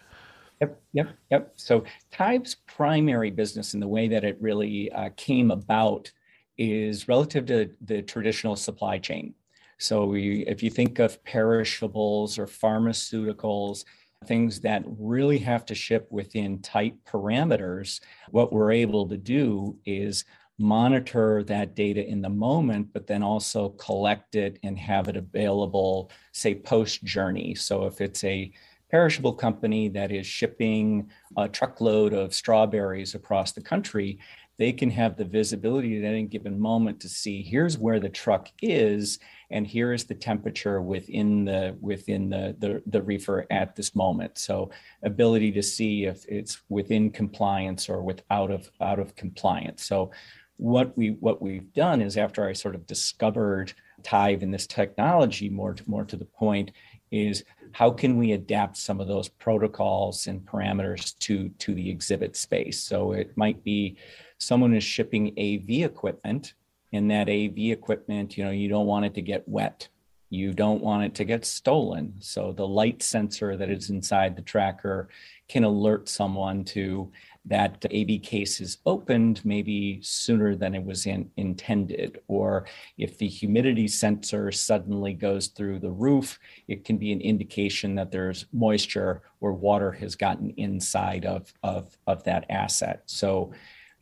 Yep, 0.61 0.81
yep, 0.93 1.09
yep. 1.29 1.53
So 1.55 1.83
Tive's 2.11 2.55
primary 2.65 3.29
business 3.29 3.73
and 3.73 3.83
the 3.83 3.87
way 3.87 4.07
that 4.07 4.23
it 4.23 4.37
really 4.41 4.91
uh, 4.91 5.09
came 5.15 5.51
about 5.51 6.11
is 6.57 7.07
relative 7.07 7.45
to 7.47 7.69
the 7.81 8.01
traditional 8.01 8.55
supply 8.55 8.97
chain. 8.97 9.35
So 9.77 10.05
we, 10.05 10.43
if 10.47 10.63
you 10.63 10.71
think 10.71 10.97
of 10.97 11.23
perishables 11.23 12.39
or 12.39 12.47
pharmaceuticals, 12.47 13.85
things 14.25 14.59
that 14.61 14.83
really 14.85 15.37
have 15.39 15.65
to 15.65 15.75
ship 15.75 16.07
within 16.09 16.61
tight 16.61 16.95
parameters, 17.05 18.01
what 18.31 18.51
we're 18.51 18.71
able 18.71 19.07
to 19.07 19.17
do 19.17 19.77
is 19.85 20.25
monitor 20.59 21.43
that 21.43 21.75
data 21.75 22.05
in 22.05 22.21
the 22.21 22.29
moment, 22.29 22.91
but 22.93 23.05
then 23.05 23.21
also 23.21 23.69
collect 23.69 24.35
it 24.35 24.57
and 24.63 24.77
have 24.77 25.07
it 25.07 25.15
available, 25.15 26.11
say, 26.31 26.55
post 26.55 27.03
journey. 27.03 27.53
So 27.53 27.85
if 27.85 28.01
it's 28.01 28.23
a 28.23 28.51
perishable 28.89 29.33
company 29.33 29.89
that 29.89 30.11
is 30.11 30.25
shipping 30.25 31.09
a 31.35 31.47
truckload 31.47 32.13
of 32.13 32.33
strawberries 32.33 33.13
across 33.13 33.51
the 33.51 33.61
country, 33.61 34.19
they 34.57 34.71
can 34.71 34.89
have 34.89 35.15
the 35.15 35.25
visibility 35.25 35.97
at 35.99 36.05
any 36.07 36.23
given 36.23 36.59
moment 36.59 36.99
to 37.01 37.09
see 37.09 37.43
here's 37.43 37.77
where 37.77 37.99
the 37.99 38.09
truck 38.09 38.49
is 38.61 39.19
and 39.49 39.65
here 39.65 39.93
is 39.93 40.03
the 40.03 40.15
temperature 40.15 40.81
within 40.81 41.45
the 41.45 41.77
within 41.79 42.29
the, 42.29 42.55
the, 42.59 42.81
the 42.85 43.01
reefer 43.01 43.45
at 43.49 43.75
this 43.75 43.95
moment. 43.95 44.37
So 44.37 44.69
ability 45.03 45.51
to 45.53 45.63
see 45.63 46.05
if 46.05 46.25
it's 46.27 46.61
within 46.69 47.11
compliance 47.11 47.89
or 47.89 48.01
without 48.01 48.51
of 48.51 48.69
out 48.81 48.99
of 48.99 49.15
compliance. 49.15 49.85
So 49.85 50.11
what 50.57 50.97
we 50.97 51.11
what 51.11 51.41
we've 51.41 51.71
done 51.73 52.01
is 52.01 52.17
after 52.17 52.47
i 52.49 52.51
sort 52.53 52.73
of 52.73 52.87
discovered 52.87 53.73
Tive 54.03 54.41
and 54.41 54.53
this 54.53 54.67
technology 54.67 55.49
more 55.49 55.73
to, 55.73 55.83
more 55.87 56.05
to 56.05 56.15
the 56.15 56.25
point 56.25 56.71
is 57.11 57.43
how 57.71 57.89
can 57.91 58.17
we 58.17 58.33
adapt 58.33 58.77
some 58.77 58.99
of 58.99 59.07
those 59.07 59.27
protocols 59.27 60.27
and 60.27 60.45
parameters 60.45 61.17
to 61.19 61.49
to 61.49 61.73
the 61.73 61.89
exhibit 61.89 62.35
space? 62.35 62.81
So 62.83 63.13
it 63.13 63.35
might 63.37 63.63
be 63.63 63.97
someone 64.39 64.73
is 64.73 64.83
shipping 64.83 65.29
AV 65.37 65.85
equipment 65.85 66.53
and 66.93 67.11
that 67.11 67.29
AV 67.29 67.71
equipment, 67.71 68.37
you 68.37 68.45
know, 68.45 68.51
you 68.51 68.69
don't 68.69 68.87
want 68.87 69.05
it 69.05 69.13
to 69.15 69.21
get 69.21 69.47
wet. 69.47 69.87
You 70.29 70.53
don't 70.53 70.81
want 70.81 71.03
it 71.05 71.15
to 71.15 71.25
get 71.25 71.45
stolen. 71.45 72.15
So 72.19 72.51
the 72.51 72.67
light 72.67 73.01
sensor 73.01 73.55
that 73.55 73.69
is 73.69 73.89
inside 73.89 74.35
the 74.35 74.41
tracker 74.41 75.07
can 75.47 75.63
alert 75.63 76.09
someone 76.09 76.65
to 76.65 77.09
that 77.45 77.85
AV 77.85 78.21
case 78.21 78.59
is 78.59 78.79
opened 78.85 79.39
maybe 79.45 79.99
sooner 80.01 80.53
than 80.53 80.75
it 80.75 80.83
was 80.83 81.05
in, 81.05 81.31
intended. 81.37 82.19
Or 82.27 82.65
if 82.97 83.17
the 83.17 83.27
humidity 83.27 83.87
sensor 83.87 84.51
suddenly 84.51 85.13
goes 85.13 85.47
through 85.47 85.79
the 85.79 85.91
roof, 85.91 86.39
it 86.67 86.83
can 86.83 86.97
be 86.97 87.13
an 87.13 87.21
indication 87.21 87.95
that 87.95 88.11
there's 88.11 88.47
moisture 88.51 89.21
or 89.39 89.53
water 89.53 89.93
has 89.93 90.15
gotten 90.15 90.49
inside 90.57 91.25
of, 91.25 91.53
of, 91.63 91.97
of 92.05 92.23
that 92.25 92.45
asset. 92.49 93.03
So 93.05 93.53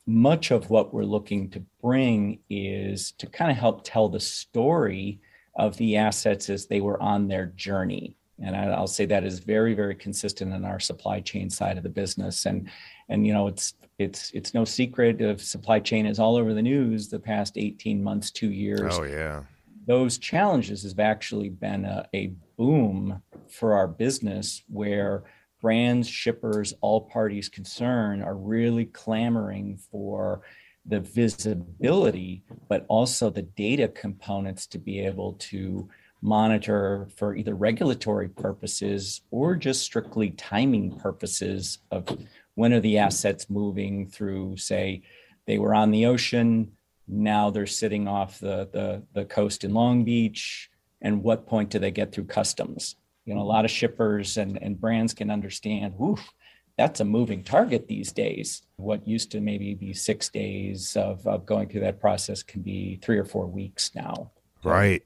much 0.08 0.52
of 0.52 0.70
what 0.70 0.94
we're 0.94 1.04
looking 1.04 1.50
to 1.50 1.64
bring 1.82 2.40
is 2.50 3.12
to 3.14 3.28
kind 3.28 3.50
of 3.50 3.58
help 3.58 3.82
tell 3.84 4.08
the 4.08 4.20
story 4.20 5.20
of 5.56 5.78
the 5.78 5.98
assets 5.98 6.50
as 6.50 6.68
they 6.68 6.82
were 6.82 7.02
on 7.02 7.28
their 7.28 7.48
journey. 7.48 8.16
And 8.44 8.56
I'll 8.56 8.88
say 8.88 9.06
that 9.06 9.24
is 9.24 9.40
very, 9.40 9.74
very 9.74 9.96
consistent 9.96 10.54
in 10.54 10.66
our 10.66 10.80
supply 10.80 11.22
chain 11.22 11.50
side 11.50 11.78
of 11.78 11.84
the 11.84 11.90
business. 11.90 12.46
And 12.46 12.70
and 13.08 13.26
you 13.26 13.34
know, 13.34 13.48
it's 13.48 13.74
it's 13.98 14.32
it's 14.32 14.54
no 14.54 14.66
secret 14.66 15.22
of 15.22 15.42
supply 15.42 15.80
chain 15.80 16.06
is 16.06 16.20
all 16.20 16.36
over 16.36 16.54
the 16.54 16.62
news 16.62 17.08
the 17.08 17.20
past 17.20 17.58
18 17.58 18.04
months, 18.04 18.32
two 18.32 18.52
years. 18.52 18.98
Oh 19.00 19.04
yeah. 19.04 19.44
those 19.88 20.18
challenges 20.18 20.84
have 20.84 21.00
actually 21.00 21.50
been 21.50 21.86
a, 21.86 22.06
a 22.14 22.34
boom 22.58 23.22
for 23.48 23.74
our 23.74 23.88
business 23.88 24.64
where 24.68 25.24
brands, 25.66 26.08
shippers, 26.08 26.76
all 26.80 27.02
parties 27.02 27.50
concerned 27.50 28.22
are 28.22 28.36
really 28.36 28.86
clamoring 28.86 29.76
for 29.90 30.42
the 30.86 31.00
visibility, 31.00 32.44
but 32.70 32.86
also 32.88 33.32
the 33.32 33.42
data 33.42 33.88
components 33.88 34.68
to 34.68 34.78
be 34.78 35.00
able 35.00 35.34
to 35.34 35.90
monitor 36.22 37.08
for 37.16 37.36
either 37.36 37.56
regulatory 37.56 38.30
purposes 38.30 39.22
or 39.32 39.56
just 39.56 39.82
strictly 39.82 40.30
timing 40.30 40.92
purposes 41.00 41.80
of 41.90 42.16
when 42.54 42.72
are 42.72 42.80
the 42.80 43.00
assets 43.00 43.50
moving 43.50 44.08
through, 44.08 44.56
say, 44.58 45.02
they 45.48 45.58
were 45.58 45.74
on 45.74 45.90
the 45.90 46.06
ocean, 46.06 46.74
now 47.08 47.50
they're 47.50 47.66
sitting 47.66 48.08
off 48.08 48.40
the, 48.40 48.70
the, 48.72 49.02
the 49.16 49.26
coast 49.26 49.64
in 49.64 49.74
Long 49.74 50.04
Beach, 50.04 50.70
and 51.02 51.24
what 51.24 51.48
point 51.48 51.72
do 51.72 51.80
they 51.80 51.90
get 51.90 52.12
through 52.12 52.26
customs? 52.26 52.98
You 53.26 53.36
know, 53.36 53.42
a 53.42 53.44
lot 53.44 53.66
of 53.66 53.72
shippers 53.72 54.38
and, 54.38 54.58
and 54.62 54.80
brands 54.80 55.14
can 55.14 55.32
understand, 55.32 55.96
woof, 55.98 56.32
that's 56.78 57.00
a 57.00 57.06
moving 57.06 57.44
target 57.44 57.88
these 57.88 58.12
days. 58.12 58.64
What 58.76 59.08
used 59.08 59.32
to 59.32 59.40
maybe 59.40 59.74
be 59.74 59.94
six 59.94 60.30
days 60.30 60.96
of, 60.96 61.26
of 61.26 61.46
going 61.46 61.70
through 61.70 61.82
that 61.82 62.02
process 62.02 62.44
can 62.44 62.62
be 62.62 63.00
three 63.02 63.18
or 63.18 63.26
four 63.26 63.48
weeks 63.48 63.92
now. 63.96 64.32
Right. 64.64 65.06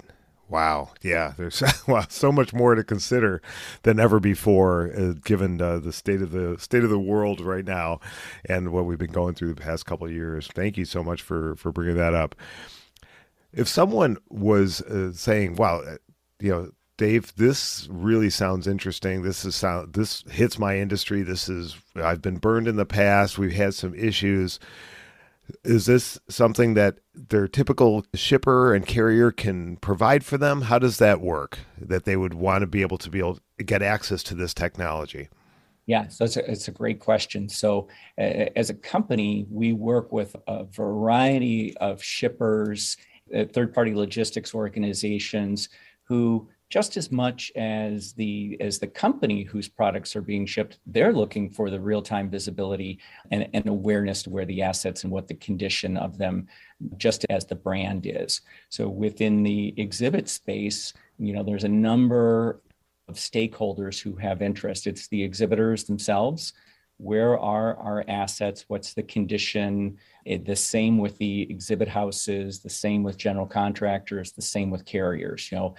Wow. 0.50 0.90
Yeah. 1.04 1.34
There's 1.38 1.62
wow, 1.88 2.06
so 2.10 2.32
much 2.32 2.54
more 2.54 2.74
to 2.74 2.84
consider 2.84 3.42
than 3.84 4.00
ever 4.00 4.20
before, 4.20 4.92
uh, 4.98 5.14
given 5.24 5.62
uh, 5.62 5.78
the 5.80 5.94
state 5.94 6.22
of 6.22 6.32
the 6.32 6.58
state 6.58 6.84
of 6.84 6.90
the 6.90 7.00
world 7.00 7.40
right 7.40 7.66
now, 7.66 8.00
and 8.46 8.72
what 8.72 8.86
we've 8.86 8.98
been 8.98 9.12
going 9.12 9.36
through 9.36 9.54
the 9.54 9.62
past 9.62 9.86
couple 9.86 10.08
of 10.08 10.14
years. 10.14 10.48
Thank 10.48 10.76
you 10.76 10.86
so 10.86 11.04
much 11.04 11.22
for 11.22 11.56
for 11.56 11.72
bringing 11.72 11.98
that 11.98 12.16
up. 12.16 12.36
If 13.54 13.68
someone 13.68 14.18
was 14.28 14.82
uh, 14.82 15.14
saying, 15.14 15.56
"Wow," 15.56 15.82
uh, 15.82 15.98
you 16.40 16.52
know, 16.52 16.72
Dave, 17.00 17.34
this 17.38 17.88
really 17.90 18.30
sounds 18.30 18.68
interesting. 18.68 19.22
This 19.22 19.46
is 19.46 19.56
sound. 19.56 19.94
This 19.94 20.22
hits 20.30 20.60
my 20.60 20.78
industry. 20.78 21.22
This 21.24 21.48
is 21.48 21.78
I've 21.96 22.22
been 22.22 22.38
burned 22.38 22.68
in 22.68 22.76
the 22.76 22.86
past. 22.86 23.38
We've 23.38 23.54
had 23.54 23.74
some 23.74 23.96
issues 23.96 24.60
is 25.64 25.86
this 25.86 26.20
something 26.30 26.74
that 26.76 27.00
their 27.14 27.48
typical 27.48 28.06
shipper 28.14 28.74
and 28.74 28.86
carrier 28.86 29.32
can 29.32 29.78
provide 29.78 30.24
for 30.24 30.38
them? 30.38 30.64
How 30.64 30.78
does 30.78 30.98
that 30.98 31.22
work? 31.22 31.60
That 31.80 32.06
they 32.06 32.16
would 32.16 32.34
want 32.34 32.62
to 32.62 32.68
be 32.68 32.82
able 32.82 32.98
to 33.00 33.10
be 33.10 33.20
able 33.20 33.40
to 33.58 33.64
get 33.64 33.82
access 33.82 34.24
to 34.24 34.36
this 34.36 34.54
technology? 34.54 35.30
Yeah, 35.86 36.08
so 36.08 36.26
it's 36.26 36.38
a, 36.38 36.52
it's 36.52 36.68
a 36.68 36.72
great 36.72 37.00
question. 37.00 37.50
So, 37.50 37.88
uh, 38.20 38.46
as 38.56 38.70
a 38.70 38.76
company, 38.76 39.48
we 39.50 39.74
work 39.74 40.12
with 40.12 40.36
a 40.48 40.66
variety 40.66 41.76
of 41.78 42.04
shippers, 42.04 42.96
uh, 43.36 43.46
third 43.46 43.74
party 43.74 43.96
logistics 43.96 44.54
organizations 44.54 45.70
who 46.04 46.48
just 46.70 46.98
as 46.98 47.12
much 47.12 47.52
as 47.56 48.14
the 48.14 48.56
as 48.60 48.80
the 48.80 48.88
company 48.88 49.44
whose 49.44 49.68
products 49.68 50.16
are 50.16 50.22
being 50.22 50.46
shipped 50.46 50.80
they're 50.86 51.14
looking 51.14 51.50
for 51.50 51.70
the 51.70 51.80
real-time 51.80 52.30
visibility 52.30 53.00
and, 53.32 53.50
and 53.54 53.68
awareness 53.68 54.24
to 54.24 54.30
where 54.30 54.46
the 54.46 54.62
assets 54.62 55.04
and 55.04 55.12
what 55.12 55.28
the 55.28 55.34
condition 55.36 55.98
of 55.98 56.18
them 56.18 56.48
just 56.98 57.26
as 57.30 57.46
the 57.46 57.56
brand 57.56 58.06
is. 58.06 58.42
So 58.70 58.88
within 58.88 59.44
the 59.44 59.74
exhibit 59.78 60.30
space 60.30 60.94
you 61.18 61.34
know 61.34 61.44
there's 61.44 61.64
a 61.64 61.70
number 61.70 62.62
of 63.08 63.16
stakeholders 63.16 64.00
who 64.00 64.16
have 64.18 64.44
interest. 64.44 64.86
It's 64.86 65.08
the 65.08 65.24
exhibitors 65.24 65.84
themselves. 65.84 66.54
Where 66.98 67.40
are 67.40 67.76
our 67.78 68.06
assets? 68.08 68.66
What's 68.68 68.94
the 68.94 69.02
condition? 69.02 69.98
It, 70.26 70.46
the 70.46 70.56
same 70.56 71.00
with 71.00 71.18
the 71.18 71.50
exhibit 71.50 71.88
houses 71.88 72.60
the 72.60 72.70
same 72.70 73.02
with 73.02 73.18
general 73.18 73.48
contractors 73.48 74.32
the 74.32 74.44
same 74.44 74.70
with 74.70 74.86
carriers 74.86 75.52
you 75.52 75.58
know 75.58 75.76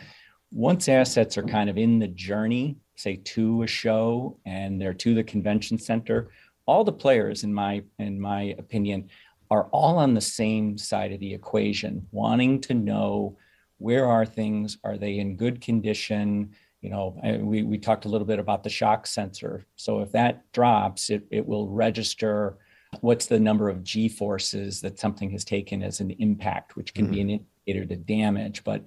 once 0.53 0.89
assets 0.89 1.39
are 1.39 1.43
kind 1.43 1.71
of 1.71 1.79
in 1.79 1.99
the 1.99 2.09
journey, 2.09 2.77
say 2.97 3.17
to 3.17 3.63
a 3.63 3.67
show 3.67 4.39
and 4.45 4.81
they're 4.81 4.95
to 4.95 5.15
the 5.15 5.25
convention 5.25 5.79
center, 5.79 6.31
all 6.67 6.85
the 6.85 6.93
players, 6.93 7.45
in 7.45 7.53
my 7.53 7.83
in 7.99 8.21
my 8.21 8.55
opinion, 8.59 9.09
are 9.51 9.65
all 9.73 9.99
on 9.99 10.15
the 10.15 10.21
same 10.21 10.79
side 10.79 11.13
of 11.13 11.21
the 11.21 11.35
equation, 11.35 12.07
wanting 12.13 12.61
to 12.61 12.75
know 12.75 13.37
where 13.79 14.07
are 14.07 14.27
things, 14.27 14.79
are 14.85 14.99
they 14.99 15.19
in 15.19 15.37
good 15.37 15.61
condition? 15.61 16.51
You 16.83 16.91
know, 16.91 17.41
we, 17.41 17.63
we 17.63 17.79
talked 17.79 18.05
a 18.05 18.09
little 18.09 18.27
bit 18.27 18.39
about 18.39 18.63
the 18.63 18.71
shock 18.71 19.07
sensor. 19.07 19.65
So 19.77 20.01
if 20.01 20.13
that 20.13 20.51
drops, 20.53 21.11
it, 21.11 21.27
it 21.31 21.47
will 21.47 21.69
register 21.69 22.59
what's 23.01 23.27
the 23.27 23.41
number 23.41 23.69
of 23.69 23.83
G 23.83 24.09
forces 24.09 24.81
that 24.83 24.99
something 24.99 25.31
has 25.31 25.45
taken 25.45 25.83
as 25.83 26.01
an 26.01 26.11
impact, 26.13 26.77
which 26.77 26.95
can 26.95 27.07
mm-hmm. 27.07 27.15
be 27.15 27.21
an 27.21 27.31
indicator 27.67 27.87
to 27.87 27.97
damage. 27.97 28.65
But 28.65 28.85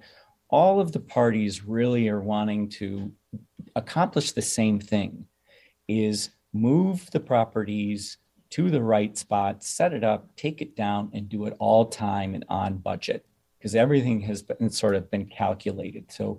all 0.54 0.80
of 0.80 0.92
the 0.92 1.00
parties 1.00 1.64
really 1.64 2.08
are 2.08 2.20
wanting 2.20 2.68
to 2.68 3.10
accomplish 3.74 4.32
the 4.32 4.42
same 4.42 4.78
thing 4.78 5.26
is 5.88 6.30
move 6.52 7.10
the 7.10 7.18
properties 7.20 8.18
to 8.50 8.70
the 8.70 8.82
right 8.82 9.18
spot 9.18 9.64
set 9.64 9.92
it 9.92 10.04
up 10.04 10.34
take 10.36 10.62
it 10.62 10.76
down 10.76 11.10
and 11.12 11.28
do 11.28 11.46
it 11.46 11.56
all 11.58 11.86
time 11.86 12.34
and 12.34 12.44
on 12.48 12.78
budget 12.78 13.26
because 13.64 13.74
everything 13.74 14.20
has 14.20 14.42
been 14.42 14.68
sort 14.68 14.94
of 14.94 15.10
been 15.10 15.24
calculated. 15.24 16.12
So 16.12 16.38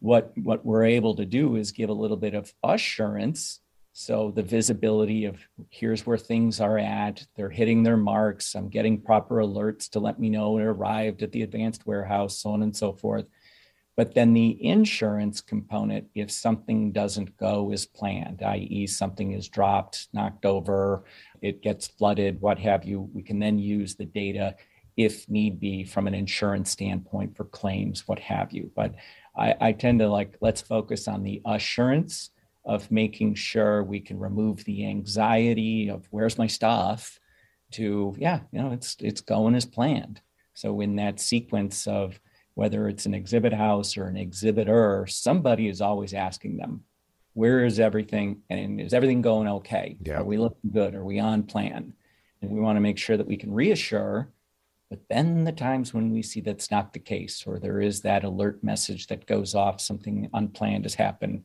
what 0.00 0.32
what 0.42 0.66
we're 0.66 0.84
able 0.84 1.14
to 1.14 1.24
do 1.24 1.54
is 1.54 1.70
give 1.70 1.88
a 1.88 1.92
little 1.92 2.16
bit 2.16 2.34
of 2.34 2.52
assurance 2.64 3.60
so 3.92 4.32
the 4.34 4.42
visibility 4.42 5.24
of 5.24 5.38
here's 5.70 6.04
where 6.04 6.18
things 6.18 6.60
are 6.60 6.78
at 6.78 7.24
they're 7.36 7.48
hitting 7.48 7.84
their 7.84 7.96
marks 7.96 8.56
i'm 8.56 8.68
getting 8.68 9.00
proper 9.00 9.36
alerts 9.36 9.88
to 9.88 10.00
let 10.00 10.18
me 10.18 10.28
know 10.28 10.58
it 10.58 10.64
arrived 10.64 11.22
at 11.22 11.30
the 11.30 11.42
advanced 11.42 11.86
warehouse 11.86 12.38
so 12.38 12.50
on 12.50 12.62
and 12.62 12.76
so 12.76 12.92
forth 12.92 13.24
but 13.96 14.14
then 14.14 14.32
the 14.32 14.64
insurance 14.64 15.40
component, 15.40 16.06
if 16.14 16.30
something 16.30 16.90
doesn't 16.90 17.36
go 17.36 17.70
as 17.72 17.86
planned, 17.86 18.42
i.e., 18.42 18.86
something 18.86 19.32
is 19.32 19.48
dropped, 19.48 20.08
knocked 20.12 20.44
over, 20.44 21.04
it 21.40 21.62
gets 21.62 21.86
flooded, 21.86 22.40
what 22.40 22.58
have 22.58 22.84
you, 22.84 23.08
we 23.12 23.22
can 23.22 23.38
then 23.38 23.58
use 23.58 23.94
the 23.94 24.04
data 24.04 24.56
if 24.96 25.28
need 25.28 25.60
be 25.60 25.84
from 25.84 26.06
an 26.06 26.14
insurance 26.14 26.70
standpoint 26.70 27.36
for 27.36 27.44
claims, 27.44 28.06
what 28.06 28.18
have 28.18 28.52
you. 28.52 28.70
But 28.74 28.94
I, 29.36 29.54
I 29.60 29.72
tend 29.72 30.00
to 30.00 30.08
like, 30.08 30.36
let's 30.40 30.60
focus 30.60 31.08
on 31.08 31.22
the 31.22 31.40
assurance 31.44 32.30
of 32.64 32.90
making 32.90 33.34
sure 33.34 33.82
we 33.82 34.00
can 34.00 34.18
remove 34.18 34.64
the 34.64 34.86
anxiety 34.86 35.88
of 35.88 36.06
where's 36.10 36.38
my 36.38 36.46
stuff 36.46 37.18
to, 37.72 38.14
yeah, 38.18 38.40
you 38.52 38.60
know, 38.60 38.72
it's 38.72 38.96
it's 39.00 39.20
going 39.20 39.54
as 39.54 39.66
planned. 39.66 40.20
So 40.54 40.80
in 40.80 40.96
that 40.96 41.20
sequence 41.20 41.86
of 41.86 42.20
whether 42.54 42.88
it's 42.88 43.06
an 43.06 43.14
exhibit 43.14 43.52
house 43.52 43.96
or 43.96 44.06
an 44.06 44.16
exhibitor, 44.16 45.06
somebody 45.08 45.68
is 45.68 45.80
always 45.80 46.14
asking 46.14 46.56
them, 46.56 46.84
where 47.34 47.64
is 47.64 47.80
everything? 47.80 48.42
And 48.48 48.80
is 48.80 48.94
everything 48.94 49.22
going 49.22 49.48
okay? 49.48 49.96
Yeah. 50.02 50.20
Are 50.20 50.24
we 50.24 50.38
looking 50.38 50.70
good? 50.70 50.94
Are 50.94 51.04
we 51.04 51.18
on 51.18 51.42
plan? 51.42 51.94
And 52.40 52.50
we 52.50 52.60
want 52.60 52.76
to 52.76 52.80
make 52.80 52.98
sure 52.98 53.16
that 53.16 53.26
we 53.26 53.36
can 53.36 53.52
reassure. 53.52 54.30
But 54.88 55.00
then 55.08 55.42
the 55.42 55.52
times 55.52 55.92
when 55.92 56.12
we 56.12 56.22
see 56.22 56.40
that's 56.40 56.70
not 56.70 56.92
the 56.92 57.00
case, 57.00 57.44
or 57.46 57.58
there 57.58 57.80
is 57.80 58.02
that 58.02 58.22
alert 58.22 58.62
message 58.62 59.08
that 59.08 59.26
goes 59.26 59.54
off, 59.54 59.80
something 59.80 60.28
unplanned 60.32 60.84
has 60.84 60.94
happened, 60.94 61.44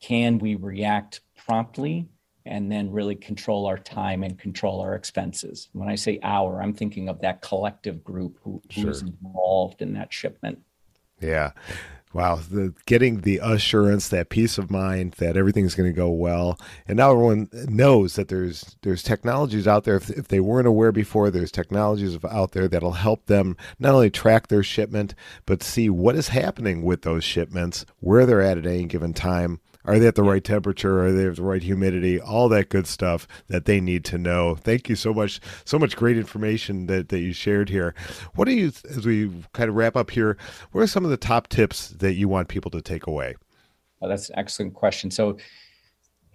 can 0.00 0.38
we 0.38 0.56
react 0.56 1.22
promptly 1.46 2.08
and 2.46 2.70
then 2.70 2.90
really 2.90 3.14
control 3.14 3.66
our 3.66 3.78
time 3.78 4.22
and 4.22 4.38
control 4.38 4.80
our 4.80 4.94
expenses. 4.94 5.68
When 5.72 5.88
I 5.88 5.94
say 5.94 6.18
our, 6.22 6.62
I'm 6.62 6.72
thinking 6.72 7.08
of 7.08 7.20
that 7.20 7.42
collective 7.42 8.02
group 8.04 8.38
who, 8.42 8.62
who's 8.74 9.00
sure. 9.00 9.08
involved 9.08 9.82
in 9.82 9.92
that 9.94 10.12
shipment. 10.12 10.58
Yeah. 11.20 11.52
Wow, 12.12 12.36
the, 12.36 12.72
getting 12.86 13.22
the 13.22 13.40
assurance, 13.42 14.08
that 14.08 14.30
peace 14.30 14.56
of 14.56 14.70
mind 14.70 15.14
that 15.18 15.36
everything's 15.36 15.74
going 15.74 15.90
to 15.90 15.96
go 15.96 16.08
well, 16.08 16.58
and 16.88 16.96
now 16.96 17.10
everyone 17.10 17.50
knows 17.52 18.14
that 18.14 18.28
there's 18.28 18.76
there's 18.80 19.02
technologies 19.02 19.68
out 19.68 19.84
there. 19.84 19.96
If, 19.96 20.08
if 20.08 20.28
they 20.28 20.40
weren't 20.40 20.68
aware 20.68 20.92
before, 20.92 21.30
there's 21.30 21.52
technologies 21.52 22.16
out 22.24 22.52
there 22.52 22.68
that'll 22.68 22.92
help 22.92 23.26
them 23.26 23.54
not 23.78 23.92
only 23.92 24.08
track 24.08 24.48
their 24.48 24.62
shipment, 24.62 25.14
but 25.44 25.62
see 25.62 25.90
what 25.90 26.16
is 26.16 26.28
happening 26.28 26.82
with 26.82 27.02
those 27.02 27.22
shipments, 27.22 27.84
where 27.98 28.24
they're 28.24 28.40
at 28.40 28.56
at 28.56 28.66
any 28.66 28.84
given 28.84 29.12
time, 29.12 29.60
are 29.86 29.98
they 29.98 30.06
at 30.06 30.16
the 30.16 30.22
right 30.22 30.42
temperature? 30.42 31.06
Are 31.06 31.12
they 31.12 31.26
at 31.26 31.36
the 31.36 31.42
right 31.42 31.62
humidity? 31.62 32.20
All 32.20 32.48
that 32.48 32.68
good 32.68 32.86
stuff 32.86 33.26
that 33.48 33.64
they 33.64 33.80
need 33.80 34.04
to 34.06 34.18
know. 34.18 34.54
Thank 34.56 34.88
you 34.88 34.96
so 34.96 35.14
much. 35.14 35.40
So 35.64 35.78
much 35.78 35.96
great 35.96 36.16
information 36.16 36.86
that, 36.86 37.08
that 37.10 37.20
you 37.20 37.32
shared 37.32 37.68
here. 37.68 37.94
What 38.34 38.46
do 38.46 38.52
you, 38.52 38.72
as 38.90 39.06
we 39.06 39.30
kind 39.52 39.68
of 39.68 39.76
wrap 39.76 39.96
up 39.96 40.10
here, 40.10 40.36
what 40.72 40.82
are 40.82 40.86
some 40.86 41.04
of 41.04 41.10
the 41.10 41.16
top 41.16 41.48
tips 41.48 41.88
that 41.90 42.14
you 42.14 42.28
want 42.28 42.48
people 42.48 42.70
to 42.72 42.82
take 42.82 43.06
away? 43.06 43.36
Well, 44.00 44.10
that's 44.10 44.28
an 44.28 44.38
excellent 44.38 44.74
question. 44.74 45.10
So, 45.10 45.38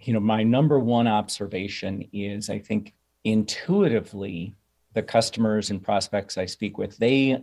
you 0.00 0.12
know, 0.12 0.20
my 0.20 0.42
number 0.42 0.78
one 0.80 1.06
observation 1.06 2.08
is 2.12 2.50
I 2.50 2.58
think 2.58 2.94
intuitively, 3.24 4.54
the 4.94 5.02
customers 5.02 5.70
and 5.70 5.82
prospects 5.82 6.36
I 6.36 6.46
speak 6.46 6.76
with, 6.76 6.96
they 6.98 7.42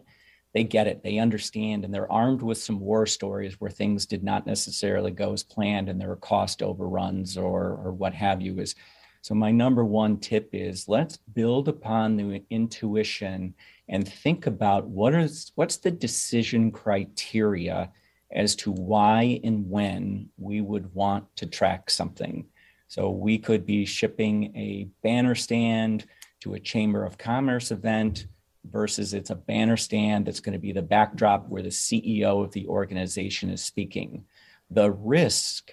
they 0.54 0.64
get 0.64 0.88
it 0.88 1.04
they 1.04 1.20
understand 1.20 1.86
and 1.86 1.94
they're 1.94 2.12
armed 2.12 2.42
with 2.42 2.58
some 2.58 2.80
war 2.80 3.06
stories 3.06 3.60
where 3.60 3.72
things 3.72 4.06
did 4.06 4.24
not 4.24 4.48
necessarily 4.48 5.12
go 5.12 5.34
as 5.34 5.44
planned 5.44 5.90
and 5.90 6.00
there 6.00 6.10
were 6.10 6.16
cost 6.16 6.62
overruns 6.62 7.38
or 7.38 7.80
or 7.84 7.92
what 7.92 8.14
have 8.14 8.42
you 8.42 8.60
is 8.60 8.76
So, 9.22 9.36
my 9.36 9.52
number 9.52 9.84
one 9.84 10.18
tip 10.18 10.50
is 10.54 10.88
let's 10.88 11.18
build 11.18 11.68
upon 11.68 12.16
the 12.16 12.44
intuition 12.50 13.54
and 13.90 14.08
think 14.08 14.48
about 14.48 14.88
what 14.88 15.14
is 15.14 15.52
what's 15.56 15.78
the 15.78 15.92
decision 15.92 16.72
criteria 16.72 17.92
as 18.32 18.56
to 18.56 18.72
why 18.72 19.42
and 19.44 19.70
when 19.70 20.30
we 20.38 20.62
would 20.62 20.94
want 20.94 21.26
to 21.38 21.48
track 21.48 21.90
something. 21.90 22.46
So, 22.88 23.10
we 23.10 23.38
could 23.38 23.66
be 23.66 23.86
shipping 23.86 24.56
a 24.56 24.88
banner 25.04 25.36
stand 25.36 26.06
to 26.42 26.54
a 26.54 26.60
Chamber 26.60 27.04
of 27.04 27.18
Commerce 27.18 27.72
event 27.72 28.28
versus 28.66 29.14
it's 29.14 29.30
a 29.30 29.36
banner 29.36 29.78
stand 29.78 30.26
that's 30.26 30.40
going 30.40 30.54
to 30.54 30.60
be 30.60 30.72
the 30.72 30.82
backdrop 30.82 31.48
where 31.48 31.64
the 31.64 31.70
CEO 31.70 32.44
of 32.44 32.52
the 32.52 32.68
organization 32.68 33.50
is 33.50 33.64
speaking. 33.64 34.26
The 34.70 34.92
risk 34.92 35.72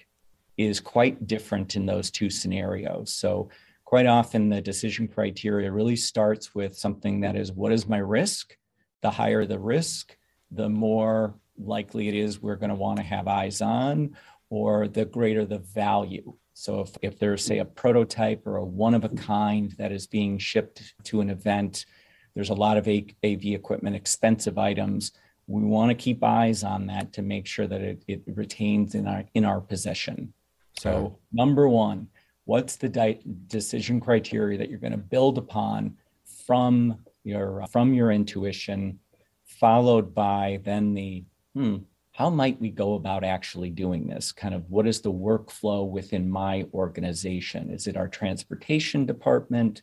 is 0.56 0.80
quite 0.80 1.26
different 1.26 1.76
in 1.76 1.86
those 1.86 2.10
two 2.10 2.30
scenarios. 2.30 3.12
So, 3.12 3.50
quite 3.84 4.06
often 4.06 4.48
the 4.48 4.60
decision 4.60 5.06
criteria 5.06 5.70
really 5.70 5.94
starts 5.96 6.54
with 6.54 6.76
something 6.76 7.20
that 7.20 7.36
is 7.36 7.52
what 7.52 7.72
is 7.72 7.86
my 7.86 7.98
risk? 7.98 8.56
The 9.02 9.10
higher 9.10 9.44
the 9.44 9.58
risk, 9.58 10.16
the 10.50 10.68
more 10.68 11.34
likely 11.58 12.08
it 12.08 12.14
is 12.14 12.42
we're 12.42 12.56
going 12.56 12.70
to 12.70 12.74
want 12.74 12.98
to 12.98 13.04
have 13.04 13.28
eyes 13.28 13.60
on, 13.60 14.16
or 14.50 14.88
the 14.88 15.04
greater 15.04 15.44
the 15.44 15.58
value. 15.58 16.34
So, 16.54 16.80
if, 16.80 16.96
if 17.02 17.18
there's, 17.18 17.44
say, 17.44 17.58
a 17.58 17.64
prototype 17.64 18.46
or 18.46 18.56
a 18.56 18.64
one 18.64 18.94
of 18.94 19.04
a 19.04 19.10
kind 19.10 19.72
that 19.72 19.92
is 19.92 20.06
being 20.06 20.38
shipped 20.38 20.94
to 21.04 21.20
an 21.20 21.28
event, 21.28 21.84
there's 22.36 22.50
a 22.50 22.54
lot 22.54 22.76
of 22.76 22.86
AV 22.86 23.46
equipment, 23.46 23.96
expensive 23.96 24.58
items. 24.58 25.12
We 25.46 25.62
want 25.62 25.90
to 25.90 25.94
keep 25.94 26.22
eyes 26.22 26.62
on 26.62 26.86
that 26.88 27.14
to 27.14 27.22
make 27.22 27.46
sure 27.46 27.66
that 27.66 27.80
it, 27.80 28.04
it 28.06 28.22
retains 28.26 28.94
in 28.94 29.08
our 29.08 29.24
in 29.34 29.44
our 29.44 29.60
possession. 29.60 30.34
So, 30.78 31.18
number 31.32 31.66
one, 31.66 32.08
what's 32.44 32.76
the 32.76 32.90
di- 32.90 33.20
decision 33.46 34.00
criteria 34.00 34.58
that 34.58 34.68
you're 34.68 34.78
going 34.78 34.92
to 34.92 34.98
build 34.98 35.38
upon 35.38 35.96
from 36.46 36.98
your 37.24 37.64
from 37.68 37.94
your 37.94 38.12
intuition, 38.12 39.00
followed 39.46 40.14
by 40.14 40.60
then 40.62 40.92
the 40.92 41.24
hmm, 41.54 41.78
how 42.12 42.28
might 42.28 42.60
we 42.60 42.68
go 42.68 42.94
about 42.94 43.24
actually 43.24 43.70
doing 43.70 44.06
this? 44.06 44.30
Kind 44.30 44.54
of 44.54 44.70
what 44.70 44.86
is 44.86 45.00
the 45.00 45.12
workflow 45.12 45.88
within 45.88 46.28
my 46.28 46.66
organization? 46.74 47.70
Is 47.70 47.86
it 47.86 47.96
our 47.96 48.08
transportation 48.08 49.06
department? 49.06 49.80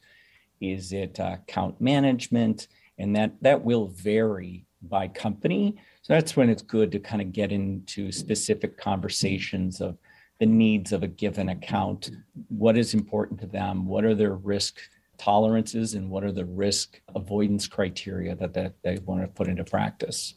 Is 0.64 0.94
it 0.94 1.20
uh, 1.20 1.38
account 1.42 1.82
management? 1.82 2.68
And 2.98 3.16
that 3.16 3.32
that 3.42 3.64
will 3.64 3.88
vary 3.88 4.66
by 4.82 5.08
company. 5.08 5.76
So 6.02 6.14
that's 6.14 6.36
when 6.38 6.50
it's 6.50 6.62
good 6.62 6.92
to 6.94 7.00
kind 7.00 7.22
of 7.22 7.32
get 7.32 7.52
into 7.52 8.12
specific 8.12 8.78
conversations 8.78 9.82
of 9.82 9.98
the 10.40 10.46
needs 10.46 10.92
of 10.92 11.04
a 11.04 11.08
given 11.08 11.50
account. 11.50 12.12
What 12.50 12.78
is 12.78 12.94
important 12.94 13.40
to 13.42 13.48
them? 13.48 13.86
What 13.86 14.06
are 14.06 14.16
their 14.16 14.36
risk 14.36 14.80
tolerances 15.18 15.94
and 15.94 16.10
what 16.10 16.24
are 16.24 16.32
the 16.32 16.46
risk 16.46 17.02
avoidance 17.16 17.68
criteria 17.68 18.36
that, 18.36 18.54
that 18.54 18.74
they 18.84 19.00
want 19.06 19.22
to 19.22 19.28
put 19.28 19.48
into 19.48 19.64
practice? 19.64 20.36